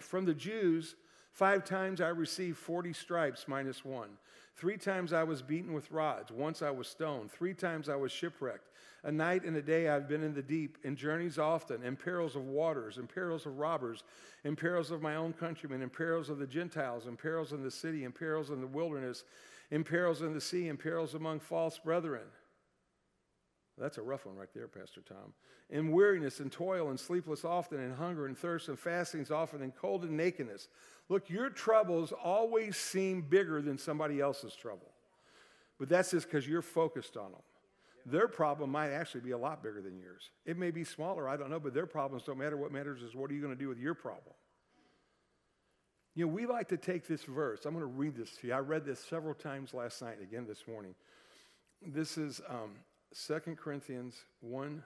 From 0.00 0.24
the 0.24 0.34
Jews, 0.34 0.96
five 1.32 1.64
times 1.64 2.00
I 2.00 2.08
received 2.08 2.58
40 2.58 2.92
stripes 2.92 3.46
minus 3.46 3.84
one. 3.84 4.10
Three 4.56 4.76
times 4.76 5.12
I 5.12 5.22
was 5.22 5.40
beaten 5.40 5.72
with 5.72 5.92
rods. 5.92 6.32
Once 6.32 6.62
I 6.62 6.70
was 6.70 6.88
stoned. 6.88 7.30
Three 7.30 7.54
times 7.54 7.88
I 7.88 7.94
was 7.94 8.10
shipwrecked. 8.10 8.68
A 9.04 9.12
night 9.12 9.44
and 9.44 9.56
a 9.56 9.62
day 9.62 9.88
I've 9.88 10.08
been 10.08 10.24
in 10.24 10.34
the 10.34 10.42
deep, 10.42 10.78
in 10.82 10.96
journeys 10.96 11.38
often, 11.38 11.84
in 11.84 11.94
perils 11.94 12.34
of 12.34 12.44
waters, 12.44 12.98
in 12.98 13.06
perils 13.06 13.46
of 13.46 13.56
robbers, 13.58 14.02
in 14.42 14.56
perils 14.56 14.90
of 14.90 15.00
my 15.00 15.14
own 15.14 15.32
countrymen, 15.32 15.82
in 15.82 15.90
perils 15.90 16.28
of 16.28 16.38
the 16.40 16.46
Gentiles, 16.46 17.06
in 17.06 17.16
perils 17.16 17.52
in 17.52 17.62
the 17.62 17.70
city, 17.70 18.02
in 18.02 18.10
perils 18.10 18.50
in 18.50 18.60
the 18.60 18.66
wilderness, 18.66 19.22
in 19.70 19.84
perils 19.84 20.22
in 20.22 20.34
the 20.34 20.40
sea, 20.40 20.66
in 20.66 20.76
perils 20.76 21.14
among 21.14 21.38
false 21.38 21.78
brethren. 21.78 22.26
That's 23.78 23.98
a 23.98 24.02
rough 24.02 24.26
one 24.26 24.36
right 24.36 24.48
there, 24.54 24.68
Pastor 24.68 25.00
Tom. 25.00 25.32
In 25.70 25.92
weariness 25.92 26.40
and 26.40 26.50
toil 26.50 26.90
and 26.90 26.98
sleepless 26.98 27.44
often, 27.44 27.80
and 27.80 27.94
hunger 27.94 28.26
and 28.26 28.36
thirst 28.36 28.68
and 28.68 28.78
fastings 28.78 29.30
often, 29.30 29.62
and 29.62 29.74
cold 29.74 30.02
and 30.02 30.16
nakedness. 30.16 30.68
Look, 31.08 31.30
your 31.30 31.50
troubles 31.50 32.12
always 32.12 32.76
seem 32.76 33.22
bigger 33.22 33.62
than 33.62 33.78
somebody 33.78 34.20
else's 34.20 34.54
trouble. 34.54 34.90
But 35.78 35.88
that's 35.88 36.10
just 36.10 36.26
because 36.26 36.46
you're 36.46 36.62
focused 36.62 37.16
on 37.16 37.32
them. 37.32 37.40
Their 38.04 38.26
problem 38.26 38.70
might 38.70 38.90
actually 38.90 39.20
be 39.20 39.32
a 39.32 39.38
lot 39.38 39.62
bigger 39.62 39.82
than 39.82 39.98
yours. 39.98 40.30
It 40.46 40.56
may 40.56 40.70
be 40.70 40.82
smaller, 40.82 41.28
I 41.28 41.36
don't 41.36 41.50
know, 41.50 41.60
but 41.60 41.74
their 41.74 41.86
problems 41.86 42.24
don't 42.24 42.38
matter. 42.38 42.56
What 42.56 42.72
matters 42.72 43.02
is 43.02 43.14
what 43.14 43.30
are 43.30 43.34
you 43.34 43.42
going 43.42 43.54
to 43.54 43.58
do 43.58 43.68
with 43.68 43.78
your 43.78 43.94
problem? 43.94 44.34
You 46.14 46.26
know, 46.26 46.32
we 46.32 46.46
like 46.46 46.68
to 46.68 46.76
take 46.76 47.06
this 47.06 47.22
verse. 47.22 47.64
I'm 47.64 47.74
going 47.74 47.82
to 47.82 47.86
read 47.86 48.16
this 48.16 48.30
to 48.40 48.48
you. 48.48 48.54
I 48.54 48.58
read 48.58 48.84
this 48.84 48.98
several 48.98 49.34
times 49.34 49.74
last 49.74 50.02
night, 50.02 50.16
and 50.18 50.22
again 50.22 50.46
this 50.48 50.66
morning. 50.66 50.94
This 51.80 52.18
is 52.18 52.40
um, 52.48 52.70
2 53.14 53.40
Corinthians 53.56 54.24
1.13. 54.44 54.82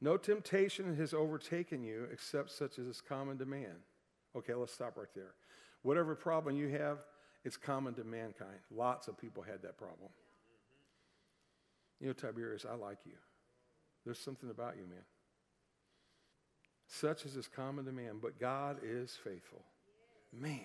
No 0.00 0.16
temptation 0.16 0.96
has 0.96 1.12
overtaken 1.12 1.82
you 1.82 2.06
except 2.12 2.50
such 2.50 2.78
as 2.78 2.86
is 2.86 3.00
common 3.00 3.38
to 3.38 3.46
man. 3.46 3.76
Okay, 4.36 4.54
let's 4.54 4.72
stop 4.72 4.96
right 4.96 5.08
there. 5.14 5.34
Whatever 5.82 6.14
problem 6.14 6.56
you 6.56 6.68
have, 6.68 6.98
it's 7.44 7.56
common 7.56 7.94
to 7.94 8.04
mankind. 8.04 8.58
Lots 8.70 9.08
of 9.08 9.18
people 9.18 9.42
had 9.42 9.62
that 9.62 9.78
problem. 9.78 10.10
You 12.00 12.08
know, 12.08 12.12
Tiberius, 12.12 12.64
I 12.70 12.74
like 12.74 12.98
you. 13.04 13.14
There's 14.04 14.18
something 14.18 14.50
about 14.50 14.76
you, 14.76 14.86
man. 14.86 15.02
Such 16.86 17.26
as 17.26 17.36
is 17.36 17.48
common 17.48 17.84
to 17.84 17.92
man, 17.92 18.18
but 18.22 18.38
God 18.38 18.78
is 18.82 19.16
faithful. 19.22 19.62
Man, 20.32 20.60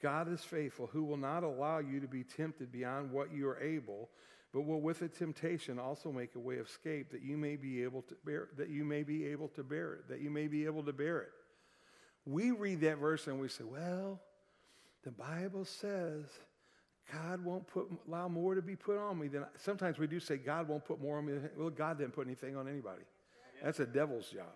God 0.00 0.32
is 0.32 0.40
faithful, 0.40 0.88
who 0.92 1.04
will 1.04 1.16
not 1.16 1.42
allow 1.42 1.78
you 1.78 2.00
to 2.00 2.08
be 2.08 2.22
tempted 2.22 2.70
beyond 2.70 3.10
what 3.10 3.34
you 3.34 3.48
are 3.48 3.60
able, 3.60 4.08
but 4.56 4.64
will 4.64 4.80
with 4.80 5.00
the 5.00 5.08
temptation 5.08 5.78
also 5.78 6.10
make 6.10 6.34
a 6.34 6.38
way 6.38 6.56
of 6.56 6.66
escape 6.66 7.10
that 7.10 7.20
you 7.20 7.36
may 7.36 7.56
be 7.56 7.82
able 7.82 8.00
to 8.00 8.16
bear 8.24 8.48
that 8.56 8.70
you 8.70 8.86
may 8.86 9.02
be 9.02 9.26
able 9.26 9.48
to 9.48 9.62
bear 9.62 9.92
it, 9.92 10.08
that 10.08 10.22
you 10.22 10.30
may 10.30 10.48
be 10.48 10.64
able 10.64 10.82
to 10.82 10.94
bear 10.94 11.20
it. 11.20 11.28
We 12.24 12.52
read 12.52 12.80
that 12.80 12.96
verse 12.96 13.26
and 13.26 13.38
we 13.38 13.48
say, 13.48 13.64
well, 13.64 14.18
the 15.04 15.10
Bible 15.10 15.66
says 15.66 16.24
God 17.12 17.44
won't 17.44 17.66
put, 17.66 17.90
allow 18.08 18.28
more 18.28 18.54
to 18.54 18.62
be 18.62 18.76
put 18.76 18.96
on 18.96 19.18
me 19.18 19.28
than 19.28 19.44
sometimes 19.58 19.98
we 19.98 20.06
do 20.06 20.18
say 20.18 20.38
God 20.38 20.68
won't 20.68 20.86
put 20.86 21.02
more 21.02 21.18
on 21.18 21.26
me. 21.26 21.34
Well, 21.58 21.68
God 21.68 21.98
didn't 21.98 22.14
put 22.14 22.26
anything 22.26 22.56
on 22.56 22.66
anybody. 22.66 23.02
That's 23.62 23.80
a 23.80 23.86
devil's 23.86 24.30
job. 24.30 24.54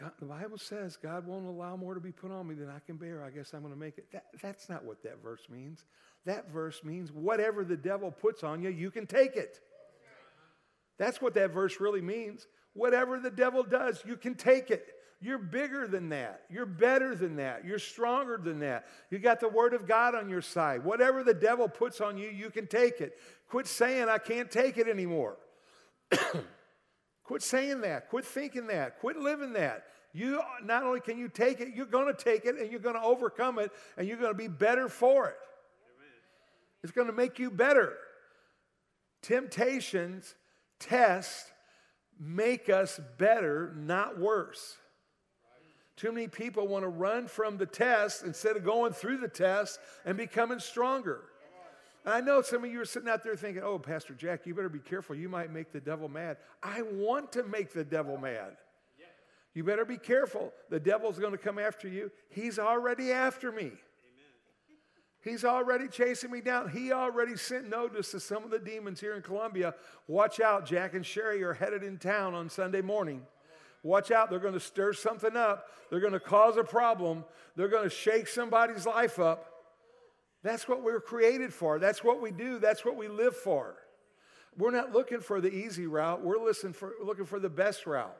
God, 0.00 0.12
the 0.18 0.26
Bible 0.26 0.58
says 0.58 0.96
God 0.96 1.26
won't 1.26 1.46
allow 1.46 1.76
more 1.76 1.94
to 1.94 2.00
be 2.00 2.10
put 2.10 2.30
on 2.30 2.48
me 2.48 2.54
than 2.54 2.68
I 2.68 2.80
can 2.84 2.96
bear. 2.96 3.22
I 3.22 3.30
guess 3.30 3.52
I'm 3.54 3.60
going 3.60 3.72
to 3.72 3.78
make 3.78 3.98
it. 3.98 4.10
That, 4.12 4.24
that's 4.42 4.68
not 4.68 4.84
what 4.84 5.02
that 5.04 5.22
verse 5.22 5.46
means. 5.48 5.84
That 6.24 6.50
verse 6.50 6.82
means 6.82 7.12
whatever 7.12 7.64
the 7.64 7.76
devil 7.76 8.10
puts 8.10 8.42
on 8.42 8.62
you, 8.62 8.70
you 8.70 8.90
can 8.90 9.06
take 9.06 9.36
it. 9.36 9.60
That's 10.98 11.20
what 11.20 11.34
that 11.34 11.52
verse 11.52 11.80
really 11.80 12.00
means. 12.00 12.46
Whatever 12.72 13.20
the 13.20 13.30
devil 13.30 13.62
does, 13.62 14.02
you 14.06 14.16
can 14.16 14.34
take 14.34 14.70
it. 14.70 14.94
You're 15.20 15.38
bigger 15.38 15.86
than 15.86 16.08
that. 16.10 16.42
You're 16.50 16.66
better 16.66 17.14
than 17.14 17.36
that. 17.36 17.64
You're 17.64 17.78
stronger 17.78 18.36
than 18.36 18.58
that. 18.60 18.86
You 19.10 19.18
got 19.18 19.40
the 19.40 19.48
Word 19.48 19.74
of 19.74 19.86
God 19.86 20.14
on 20.14 20.28
your 20.28 20.42
side. 20.42 20.84
Whatever 20.84 21.24
the 21.24 21.34
devil 21.34 21.68
puts 21.68 22.00
on 22.00 22.18
you, 22.18 22.28
you 22.28 22.50
can 22.50 22.66
take 22.66 23.00
it. 23.00 23.16
Quit 23.48 23.66
saying, 23.66 24.08
I 24.08 24.18
can't 24.18 24.50
take 24.50 24.76
it 24.76 24.88
anymore. 24.88 25.36
Quit 27.24 27.42
saying 27.42 27.80
that. 27.80 28.08
Quit 28.10 28.24
thinking 28.24 28.66
that. 28.68 29.00
Quit 29.00 29.16
living 29.16 29.54
that. 29.54 29.84
You 30.12 30.40
not 30.62 30.84
only 30.84 31.00
can 31.00 31.18
you 31.18 31.28
take 31.28 31.60
it, 31.60 31.74
you're 31.74 31.86
going 31.86 32.06
to 32.06 32.14
take 32.14 32.44
it 32.44 32.56
and 32.56 32.70
you're 32.70 32.80
going 32.80 32.94
to 32.94 33.02
overcome 33.02 33.58
it 33.58 33.72
and 33.96 34.06
you're 34.06 34.18
going 34.18 34.32
to 34.32 34.38
be 34.38 34.48
better 34.48 34.88
for 34.88 35.28
it. 35.28 35.36
It's 36.82 36.92
going 36.92 37.08
to 37.08 37.14
make 37.14 37.38
you 37.38 37.50
better. 37.50 37.94
Temptations, 39.22 40.34
tests 40.78 41.50
make 42.20 42.68
us 42.68 43.00
better, 43.18 43.74
not 43.76 44.18
worse. 44.20 44.76
Too 45.96 46.12
many 46.12 46.28
people 46.28 46.68
want 46.68 46.84
to 46.84 46.88
run 46.88 47.26
from 47.26 47.56
the 47.56 47.66
test 47.66 48.24
instead 48.24 48.56
of 48.56 48.64
going 48.64 48.92
through 48.92 49.18
the 49.18 49.28
test 49.28 49.78
and 50.04 50.16
becoming 50.16 50.58
stronger. 50.58 51.22
And 52.04 52.12
I 52.12 52.20
know 52.20 52.42
some 52.42 52.64
of 52.64 52.70
you 52.70 52.80
are 52.80 52.84
sitting 52.84 53.08
out 53.08 53.24
there 53.24 53.36
thinking, 53.36 53.62
oh, 53.62 53.78
Pastor 53.78 54.14
Jack, 54.14 54.46
you 54.46 54.54
better 54.54 54.68
be 54.68 54.78
careful. 54.78 55.16
You 55.16 55.28
might 55.28 55.52
make 55.52 55.72
the 55.72 55.80
devil 55.80 56.08
mad. 56.08 56.36
I 56.62 56.82
want 56.82 57.32
to 57.32 57.42
make 57.44 57.72
the 57.72 57.84
devil 57.84 58.18
mad. 58.18 58.56
You 59.54 59.62
better 59.62 59.84
be 59.84 59.96
careful. 59.98 60.52
The 60.68 60.80
devil's 60.80 61.18
going 61.18 61.32
to 61.32 61.38
come 61.38 61.58
after 61.58 61.88
you. 61.88 62.10
He's 62.28 62.58
already 62.58 63.12
after 63.12 63.52
me. 63.52 63.72
He's 65.22 65.44
already 65.44 65.88
chasing 65.88 66.30
me 66.30 66.42
down. 66.42 66.68
He 66.68 66.92
already 66.92 67.36
sent 67.36 67.70
notice 67.70 68.10
to 68.10 68.20
some 68.20 68.44
of 68.44 68.50
the 68.50 68.58
demons 68.58 69.00
here 69.00 69.14
in 69.14 69.22
Columbia. 69.22 69.74
Watch 70.06 70.38
out, 70.40 70.66
Jack 70.66 70.92
and 70.92 71.06
Sherry 71.06 71.42
are 71.42 71.54
headed 71.54 71.82
in 71.82 71.96
town 71.96 72.34
on 72.34 72.50
Sunday 72.50 72.82
morning. 72.82 73.22
Watch 73.82 74.10
out, 74.10 74.28
they're 74.28 74.38
going 74.38 74.54
to 74.54 74.60
stir 74.60 74.92
something 74.92 75.36
up. 75.36 75.68
They're 75.88 76.00
going 76.00 76.12
to 76.12 76.20
cause 76.20 76.58
a 76.58 76.64
problem. 76.64 77.24
They're 77.56 77.68
going 77.68 77.84
to 77.84 77.94
shake 77.94 78.28
somebody's 78.28 78.84
life 78.86 79.18
up. 79.18 79.53
That's 80.44 80.68
what 80.68 80.82
we're 80.82 81.00
created 81.00 81.54
for. 81.54 81.78
That's 81.78 82.04
what 82.04 82.20
we 82.20 82.30
do. 82.30 82.58
That's 82.58 82.84
what 82.84 82.96
we 82.96 83.08
live 83.08 83.34
for. 83.34 83.76
We're 84.56 84.70
not 84.70 84.92
looking 84.92 85.20
for 85.20 85.40
the 85.40 85.52
easy 85.52 85.86
route. 85.86 86.22
We're 86.22 86.52
for, 86.52 86.92
looking 87.02 87.24
for 87.24 87.40
the 87.40 87.48
best 87.48 87.86
route. 87.86 88.16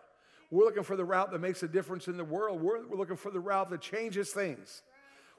We're 0.51 0.65
looking 0.65 0.83
for 0.85 0.97
the 0.97 1.05
route 1.05 1.31
that 1.33 1.41
makes 1.41 1.63
a 1.63 1.69
difference 1.69 2.09
in 2.09 2.17
the 2.17 2.25
world. 2.25 2.63
We're, 2.63 2.87
we're 2.87 2.97
looking 2.97 3.17
for 3.17 3.31
the 3.31 3.41
route 3.41 3.69
that 3.71 3.83
changes 3.83 4.31
things. 4.31 4.83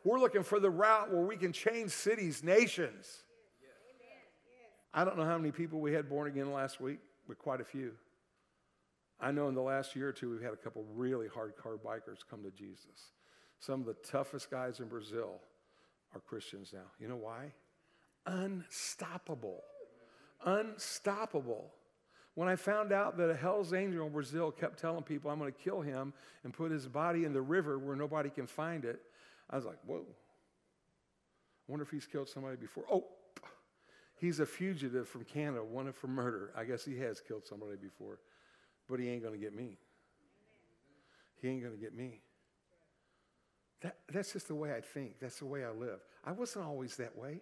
We're 0.03 0.19
looking 0.19 0.43
for 0.43 0.59
the 0.59 0.69
route 0.69 1.11
where 1.11 1.23
we 1.23 1.37
can 1.37 1.51
change 1.51 1.89
cities, 1.89 2.43
nations. 2.43 3.23
I 4.93 5.03
don't 5.03 5.17
know 5.17 5.25
how 5.25 5.39
many 5.39 5.51
people 5.51 5.81
we 5.81 5.91
had 5.91 6.07
born 6.07 6.27
again 6.27 6.53
last 6.53 6.79
week, 6.79 6.99
but 7.27 7.39
quite 7.39 7.61
a 7.61 7.65
few. 7.65 7.93
I 9.19 9.31
know 9.31 9.47
in 9.47 9.55
the 9.55 9.61
last 9.61 9.95
year 9.95 10.09
or 10.09 10.13
two, 10.13 10.29
we've 10.29 10.41
had 10.41 10.53
a 10.53 10.57
couple 10.57 10.85
really 10.93 11.27
hardcore 11.27 11.79
bikers 11.83 12.19
come 12.29 12.43
to 12.43 12.51
Jesus. 12.51 13.11
Some 13.59 13.79
of 13.79 13.87
the 13.87 13.95
toughest 14.07 14.51
guys 14.51 14.79
in 14.79 14.87
Brazil 14.87 15.41
are 16.15 16.21
Christians 16.21 16.71
now. 16.73 16.87
You 16.99 17.07
know 17.07 17.17
why? 17.17 17.51
Unstoppable. 18.25 19.61
unstoppable. 20.45 21.71
When 22.33 22.49
I 22.49 22.55
found 22.55 22.91
out 22.91 23.17
that 23.17 23.29
a 23.29 23.35
Hell's 23.35 23.73
Angel 23.73 24.05
in 24.07 24.11
Brazil 24.11 24.51
kept 24.51 24.79
telling 24.79 25.03
people, 25.03 25.31
I'm 25.31 25.39
going 25.39 25.51
to 25.51 25.57
kill 25.57 25.81
him 25.81 26.13
and 26.43 26.53
put 26.53 26.71
his 26.71 26.87
body 26.87 27.23
in 27.23 27.33
the 27.33 27.41
river 27.41 27.77
where 27.79 27.95
nobody 27.95 28.29
can 28.29 28.47
find 28.47 28.83
it, 28.83 29.01
I 29.49 29.55
was 29.55 29.65
like, 29.65 29.77
whoa. 29.85 30.05
I 30.07 31.71
wonder 31.71 31.83
if 31.83 31.91
he's 31.91 32.05
killed 32.05 32.27
somebody 32.27 32.57
before. 32.57 32.83
Oh, 32.91 33.05
he's 34.17 34.39
a 34.39 34.45
fugitive 34.45 35.07
from 35.07 35.23
Canada, 35.23 35.63
wanted 35.63 35.95
for 35.95 36.07
murder. 36.07 36.51
I 36.55 36.65
guess 36.65 36.83
he 36.83 36.97
has 36.99 37.21
killed 37.21 37.45
somebody 37.45 37.77
before, 37.77 38.19
but 38.89 38.99
he 38.99 39.09
ain't 39.09 39.21
going 39.21 39.33
to 39.33 39.39
get 39.39 39.55
me. 39.55 39.77
He 41.41 41.47
ain't 41.47 41.61
going 41.61 41.73
to 41.73 41.81
get 41.81 41.95
me. 41.95 42.21
That, 43.85 43.97
that's 44.11 44.33
just 44.33 44.47
the 44.47 44.55
way 44.55 44.73
I 44.73 44.81
think. 44.81 45.19
That's 45.19 45.37
the 45.37 45.45
way 45.45 45.63
I 45.63 45.69
live. 45.69 45.99
I 46.25 46.31
wasn't 46.31 46.65
always 46.65 46.95
that 46.95 47.15
way. 47.15 47.41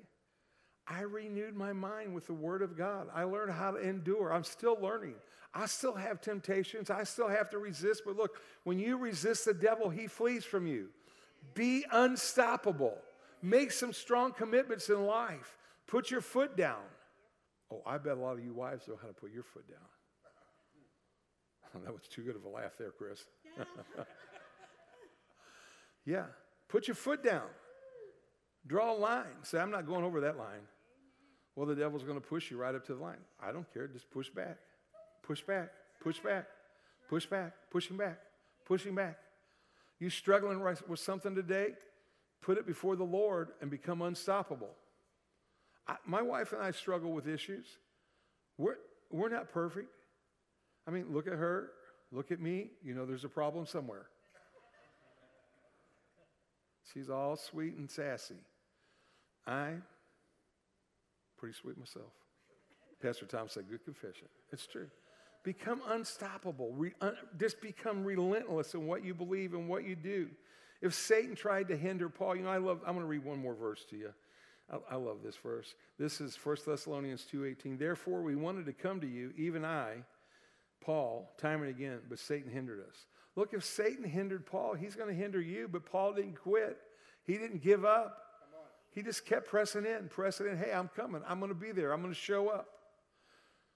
I 0.86 1.04
renewed 1.04 1.56
my 1.56 1.72
mind 1.72 2.14
with 2.14 2.28
the 2.28 2.34
Word 2.34 2.62
of 2.62 2.78
God. 2.78 3.08
I 3.14 3.24
learned 3.24 3.54
how 3.54 3.72
to 3.72 3.78
endure. 3.78 4.34
I'm 4.34 4.44
still 4.44 4.78
learning. 4.82 5.16
I 5.54 5.68
still 5.68 5.96
have 5.96 6.20
temptations. 6.20 6.90
I 6.90 7.06
still 7.06 7.30
have 7.30 7.50
to 7.52 7.60
resist. 7.60 8.02
But 8.06 8.18
look, 8.18 8.42
when 8.66 8.78
you 8.78 8.98
resist 8.98 9.46
the 9.46 9.54
devil, 9.54 9.90
he 9.90 10.06
flees 10.08 10.44
from 10.44 10.68
you. 10.68 10.90
Be 11.54 11.86
unstoppable. 11.94 12.98
Make 13.42 13.72
some 13.72 13.94
strong 13.94 14.34
commitments 14.34 14.90
in 14.90 15.06
life. 15.06 15.56
Put 15.88 16.12
your 16.12 16.20
foot 16.20 16.58
down. 16.58 16.84
Oh, 17.72 17.82
I 17.86 17.98
bet 18.00 18.18
a 18.18 18.20
lot 18.20 18.34
of 18.34 18.44
you 18.44 18.52
wives 18.52 18.86
know 18.90 19.00
how 19.02 19.08
to 19.08 19.14
put 19.14 19.32
your 19.32 19.44
foot 19.44 19.70
down. 19.70 19.78
that 21.86 21.94
was 21.94 22.10
too 22.10 22.24
good 22.24 22.36
of 22.36 22.44
a 22.44 22.50
laugh 22.50 22.74
there, 22.78 22.92
Chris. 22.92 23.24
yeah. 26.06 26.26
Put 26.68 26.88
your 26.88 26.96
foot 26.96 27.24
down. 27.24 27.48
Draw 28.66 28.94
a 28.94 28.98
line. 28.98 29.44
Say, 29.44 29.60
I'm 29.60 29.72
not 29.72 29.86
going 29.86 30.04
over 30.04 30.22
that 30.22 30.38
line. 30.38 30.68
Well, 31.56 31.66
the 31.68 31.76
devil's 31.76 32.04
going 32.04 32.20
to 32.20 32.26
push 32.26 32.50
you 32.50 32.58
right 32.58 32.74
up 32.74 32.86
to 32.88 32.96
the 32.96 33.02
line. 33.02 33.20
I 33.42 33.52
don't 33.52 33.72
care. 33.74 33.88
Just 33.88 34.10
push 34.10 34.30
back. 34.30 34.58
Push 35.22 35.42
back. 35.42 35.70
Push 36.02 36.20
back. 36.20 36.48
Push 37.10 37.28
back. 37.28 37.54
Pushing 37.70 37.98
back. 37.98 38.20
Pushing 38.66 38.96
back. 38.96 39.18
You 40.00 40.10
struggling 40.10 40.62
with 40.88 41.00
something 41.00 41.36
today? 41.36 41.74
Put 42.42 42.58
it 42.58 42.66
before 42.66 42.96
the 42.96 43.04
Lord 43.04 43.50
and 43.62 43.70
become 43.70 44.02
unstoppable. 44.02 44.72
I, 45.88 45.96
my 46.06 46.22
wife 46.22 46.54
and 46.54 46.62
I 46.62 46.72
struggle 46.72 47.12
with 47.12 47.28
issues. 47.28 47.68
We're, 48.58 48.76
we're 49.12 49.30
not 49.30 49.52
perfect. 49.52 49.90
I 50.88 50.92
mean, 50.92 51.06
look 51.10 51.28
at 51.28 51.34
her, 51.34 51.70
look 52.12 52.32
at 52.32 52.40
me. 52.40 52.72
You 52.84 52.94
know, 52.94 53.06
there's 53.06 53.24
a 53.24 53.30
problem 53.30 53.66
somewhere. 53.66 54.08
She's 56.94 57.10
all 57.10 57.36
sweet 57.36 57.76
and 57.76 57.90
sassy. 57.90 58.36
I'm 59.48 59.84
pretty 61.38 61.56
sweet 61.56 61.78
myself. 61.78 62.12
Pastor 63.02 63.26
Tom 63.26 63.50
said, 63.50 63.70
Good 63.70 63.84
confession. 63.84 64.28
It's 64.52 64.68
true. 64.68 64.88
Become 65.44 65.82
unstoppable. 65.90 66.72
Re, 66.72 66.94
un, 67.02 67.16
just 67.38 67.60
become 67.60 68.06
relentless 68.06 68.76
in 68.76 68.88
what 68.88 69.04
you 69.04 69.14
believe 69.14 69.54
and 69.54 69.68
what 69.68 69.84
you 69.84 69.96
do. 69.96 70.30
If 70.82 70.94
Satan 70.94 71.36
tried 71.36 71.68
to 71.68 71.78
hinder 71.78 72.08
Paul, 72.08 72.38
you 72.38 72.44
know, 72.44 72.50
I 72.50 72.58
love, 72.58 72.80
I'm 72.86 72.94
going 72.94 73.06
to 73.06 73.10
read 73.10 73.26
one 73.26 73.40
more 73.40 73.54
verse 73.54 73.84
to 73.90 73.98
you. 73.98 74.14
I, 74.72 74.78
I 74.92 74.96
love 74.96 75.18
this 75.24 75.36
verse. 75.36 75.76
This 76.00 76.22
is 76.22 76.38
1 76.42 76.58
Thessalonians 76.66 77.26
2.18. 77.32 77.78
Therefore, 77.78 78.22
we 78.22 78.36
wanted 78.36 78.66
to 78.68 78.74
come 78.74 79.02
to 79.02 79.08
you, 79.08 79.34
even 79.38 79.66
I, 79.66 80.04
Paul, 80.82 81.34
time 81.38 81.62
and 81.62 81.70
again, 81.70 82.00
but 82.10 82.20
Satan 82.20 82.52
hindered 82.52 82.82
us. 82.88 83.06
Look, 83.36 83.54
if 83.54 83.64
Satan 83.64 84.04
hindered 84.04 84.46
Paul, 84.46 84.76
he's 84.76 84.96
going 84.96 85.10
to 85.10 85.16
hinder 85.16 85.42
you, 85.42 85.68
but 85.68 85.86
Paul 85.86 86.14
didn't 86.14 86.36
quit. 86.36 86.78
He 87.24 87.34
didn't 87.34 87.62
give 87.62 87.84
up. 87.84 88.20
He 88.92 89.02
just 89.02 89.26
kept 89.26 89.48
pressing 89.48 89.86
in, 89.86 90.08
pressing 90.08 90.48
in. 90.48 90.58
Hey, 90.58 90.72
I'm 90.72 90.88
coming. 90.88 91.22
I'm 91.28 91.40
going 91.40 91.50
to 91.50 91.60
be 91.60 91.72
there. 91.72 91.92
I'm 91.92 92.02
going 92.02 92.14
to 92.14 92.20
show 92.20 92.50
up. 92.50 92.68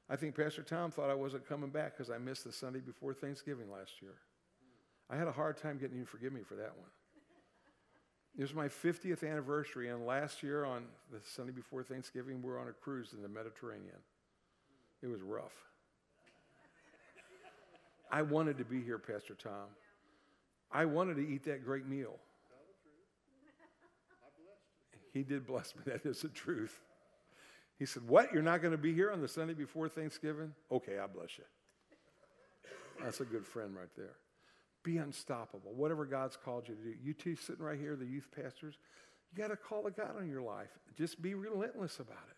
I 0.10 0.16
think 0.16 0.36
Pastor 0.36 0.62
Tom 0.62 0.92
thought 0.92 1.10
I 1.10 1.16
wasn't 1.16 1.48
coming 1.48 1.70
back 1.70 1.98
because 1.98 2.12
I 2.12 2.18
missed 2.18 2.44
the 2.44 2.52
Sunday 2.52 2.80
before 2.80 3.14
Thanksgiving 3.14 3.72
last 3.72 4.02
year. 4.02 4.14
I 5.10 5.18
had 5.18 5.28
a 5.28 5.32
hard 5.32 5.58
time 5.58 5.78
getting 5.80 5.98
you 5.98 6.04
to 6.04 6.10
forgive 6.10 6.34
me 6.34 6.42
for 6.48 6.56
that 6.56 6.78
one. 6.78 6.90
It 8.38 8.42
was 8.42 8.54
my 8.54 8.68
50th 8.68 9.28
anniversary, 9.28 9.90
and 9.90 10.06
last 10.06 10.44
year 10.44 10.64
on 10.64 10.84
the 11.12 11.20
Sunday 11.26 11.52
before 11.52 11.82
Thanksgiving, 11.82 12.44
we 12.44 12.50
were 12.50 12.60
on 12.60 12.68
a 12.68 12.72
cruise 12.72 13.14
in 13.14 13.24
the 13.24 13.28
Mediterranean. 13.28 13.98
It 15.02 15.08
was 15.08 15.22
rough. 15.22 15.67
I 18.12 18.22
wanted 18.22 18.58
to 18.58 18.66
be 18.66 18.82
here, 18.82 18.98
Pastor 18.98 19.36
Tom. 19.36 19.68
I 20.72 20.86
wanted 20.86 21.16
to 21.16 21.28
eat 21.28 21.46
that 21.46 21.64
great 21.66 21.88
meal. 21.88 22.18
He 25.14 25.24
did 25.24 25.48
bless 25.48 25.76
me. 25.76 25.82
That 25.86 26.06
is 26.06 26.22
the 26.22 26.30
truth. 26.30 26.80
He 27.80 27.86
said, 27.86 28.08
What? 28.08 28.34
You're 28.34 28.44
not 28.44 28.62
going 28.62 28.72
to 28.72 28.78
be 28.78 28.94
here 28.94 29.12
on 29.12 29.22
the 29.22 29.28
Sunday 29.28 29.54
before 29.54 29.90
Thanksgiving? 29.90 30.54
Okay, 30.72 31.00
I 31.00 31.08
bless 31.08 31.38
you. 31.38 31.44
That's 33.04 33.20
a 33.20 33.26
good 33.26 33.46
friend 33.46 33.76
right 33.76 33.90
there. 33.96 34.16
Be 34.84 34.98
unstoppable. 34.98 35.74
Whatever 35.74 36.06
God's 36.06 36.38
called 36.38 36.68
you 36.68 36.76
to 36.76 36.82
do. 36.82 36.94
You 37.04 37.14
two 37.14 37.36
sitting 37.36 37.64
right 37.64 37.80
here, 37.80 37.96
the 37.96 38.06
youth 38.06 38.28
pastors, 38.36 38.76
you 39.32 39.42
got 39.42 39.50
to 39.50 39.58
call 39.58 39.86
a 39.88 39.92
God 39.92 40.16
on 40.18 40.30
your 40.30 40.42
life. 40.42 40.70
Just 40.98 41.22
be 41.22 41.34
relentless 41.34 42.00
about 42.00 42.26
it. 42.30 42.37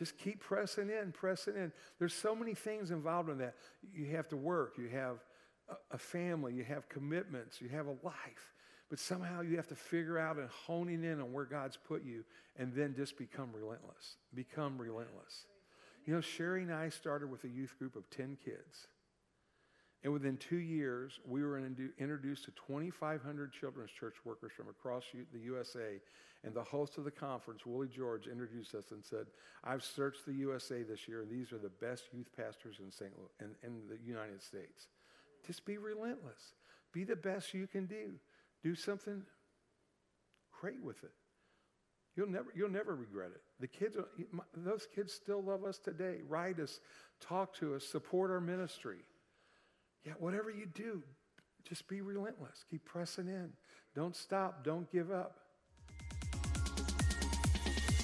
Just 0.00 0.16
keep 0.16 0.40
pressing 0.40 0.88
in, 0.88 1.12
pressing 1.12 1.54
in. 1.54 1.70
There's 1.98 2.14
so 2.14 2.34
many 2.34 2.54
things 2.54 2.90
involved 2.90 3.28
in 3.28 3.36
that. 3.38 3.54
You 3.94 4.16
have 4.16 4.28
to 4.30 4.36
work, 4.36 4.78
you 4.78 4.88
have 4.88 5.18
a 5.90 5.98
family, 5.98 6.54
you 6.54 6.64
have 6.64 6.88
commitments, 6.88 7.60
you 7.60 7.68
have 7.68 7.86
a 7.86 7.94
life. 8.02 8.54
But 8.88 8.98
somehow 8.98 9.42
you 9.42 9.56
have 9.56 9.68
to 9.68 9.76
figure 9.76 10.18
out 10.18 10.38
and 10.38 10.48
honing 10.48 11.04
in 11.04 11.20
on 11.20 11.34
where 11.34 11.44
God's 11.44 11.76
put 11.76 12.02
you 12.02 12.24
and 12.58 12.72
then 12.74 12.94
just 12.96 13.18
become 13.18 13.50
relentless. 13.54 14.16
Become 14.34 14.78
relentless. 14.78 15.44
You 16.06 16.14
know, 16.14 16.22
Sherry 16.22 16.62
and 16.62 16.72
I 16.72 16.88
started 16.88 17.30
with 17.30 17.44
a 17.44 17.48
youth 17.48 17.78
group 17.78 17.94
of 17.94 18.08
10 18.08 18.38
kids. 18.42 18.88
And 20.02 20.12
within 20.12 20.38
two 20.38 20.58
years, 20.58 21.20
we 21.26 21.42
were 21.42 21.58
introduced 21.58 22.44
to 22.46 22.52
2,500 22.66 23.52
children's 23.52 23.90
church 23.90 24.16
workers 24.24 24.52
from 24.56 24.68
across 24.68 25.04
the 25.12 25.38
USA. 25.40 26.00
And 26.42 26.54
the 26.54 26.64
host 26.64 26.96
of 26.96 27.04
the 27.04 27.10
conference, 27.10 27.66
Willie 27.66 27.88
George, 27.88 28.26
introduced 28.26 28.74
us 28.74 28.92
and 28.92 29.04
said, 29.04 29.26
I've 29.62 29.84
searched 29.84 30.24
the 30.24 30.32
USA 30.32 30.82
this 30.82 31.06
year, 31.06 31.20
and 31.20 31.30
these 31.30 31.52
are 31.52 31.58
the 31.58 31.68
best 31.68 32.04
youth 32.12 32.30
pastors 32.34 32.76
in, 32.82 32.90
St. 32.90 33.10
Louis, 33.18 33.28
in, 33.62 33.68
in 33.68 33.88
the 33.88 33.98
United 34.02 34.42
States. 34.42 34.86
Just 35.46 35.66
be 35.66 35.76
relentless. 35.76 36.54
Be 36.92 37.04
the 37.04 37.16
best 37.16 37.52
you 37.52 37.66
can 37.66 37.84
do. 37.84 38.12
Do 38.62 38.74
something 38.74 39.22
great 40.60 40.82
with 40.82 41.02
it. 41.04 41.12
You'll 42.16 42.28
never, 42.28 42.50
you'll 42.54 42.70
never 42.70 42.94
regret 42.94 43.30
it. 43.34 43.42
The 43.60 43.66
kids, 43.66 43.96
those 44.56 44.86
kids 44.94 45.12
still 45.12 45.42
love 45.42 45.64
us 45.64 45.78
today. 45.78 46.20
Write 46.26 46.58
us, 46.58 46.80
talk 47.20 47.54
to 47.56 47.74
us, 47.74 47.84
support 47.84 48.30
our 48.30 48.40
ministry. 48.40 48.98
Yeah, 50.04 50.12
whatever 50.18 50.50
you 50.50 50.66
do, 50.66 51.02
just 51.68 51.86
be 51.88 52.00
relentless. 52.00 52.64
Keep 52.70 52.84
pressing 52.84 53.28
in. 53.28 53.50
Don't 53.94 54.16
stop. 54.16 54.64
Don't 54.64 54.90
give 54.90 55.10
up. 55.10 55.36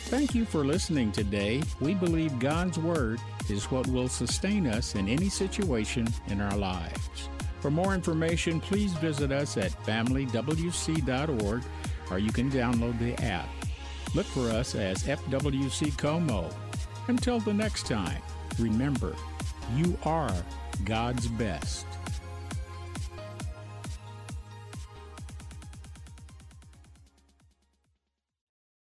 Thank 0.08 0.34
you 0.34 0.44
for 0.44 0.64
listening 0.64 1.10
today. 1.10 1.62
We 1.80 1.94
believe 1.94 2.38
God's 2.38 2.78
Word 2.78 3.18
is 3.50 3.64
what 3.70 3.88
will 3.88 4.08
sustain 4.08 4.66
us 4.66 4.94
in 4.94 5.08
any 5.08 5.28
situation 5.28 6.06
in 6.28 6.40
our 6.40 6.56
lives. 6.56 7.28
For 7.60 7.70
more 7.72 7.94
information, 7.94 8.60
please 8.60 8.92
visit 8.94 9.32
us 9.32 9.56
at 9.56 9.72
familywc.org 9.84 11.64
or 12.10 12.18
you 12.20 12.30
can 12.30 12.50
download 12.50 12.98
the 13.00 13.20
app. 13.24 13.48
Look 14.14 14.26
for 14.26 14.48
us 14.50 14.76
as 14.76 15.02
FWC 15.02 15.98
Como. 15.98 16.50
Until 17.08 17.40
the 17.40 17.54
next 17.54 17.86
time, 17.86 18.22
remember, 18.58 19.16
you 19.74 19.98
are 20.04 20.32
God's 20.84 21.26
best. 21.28 21.86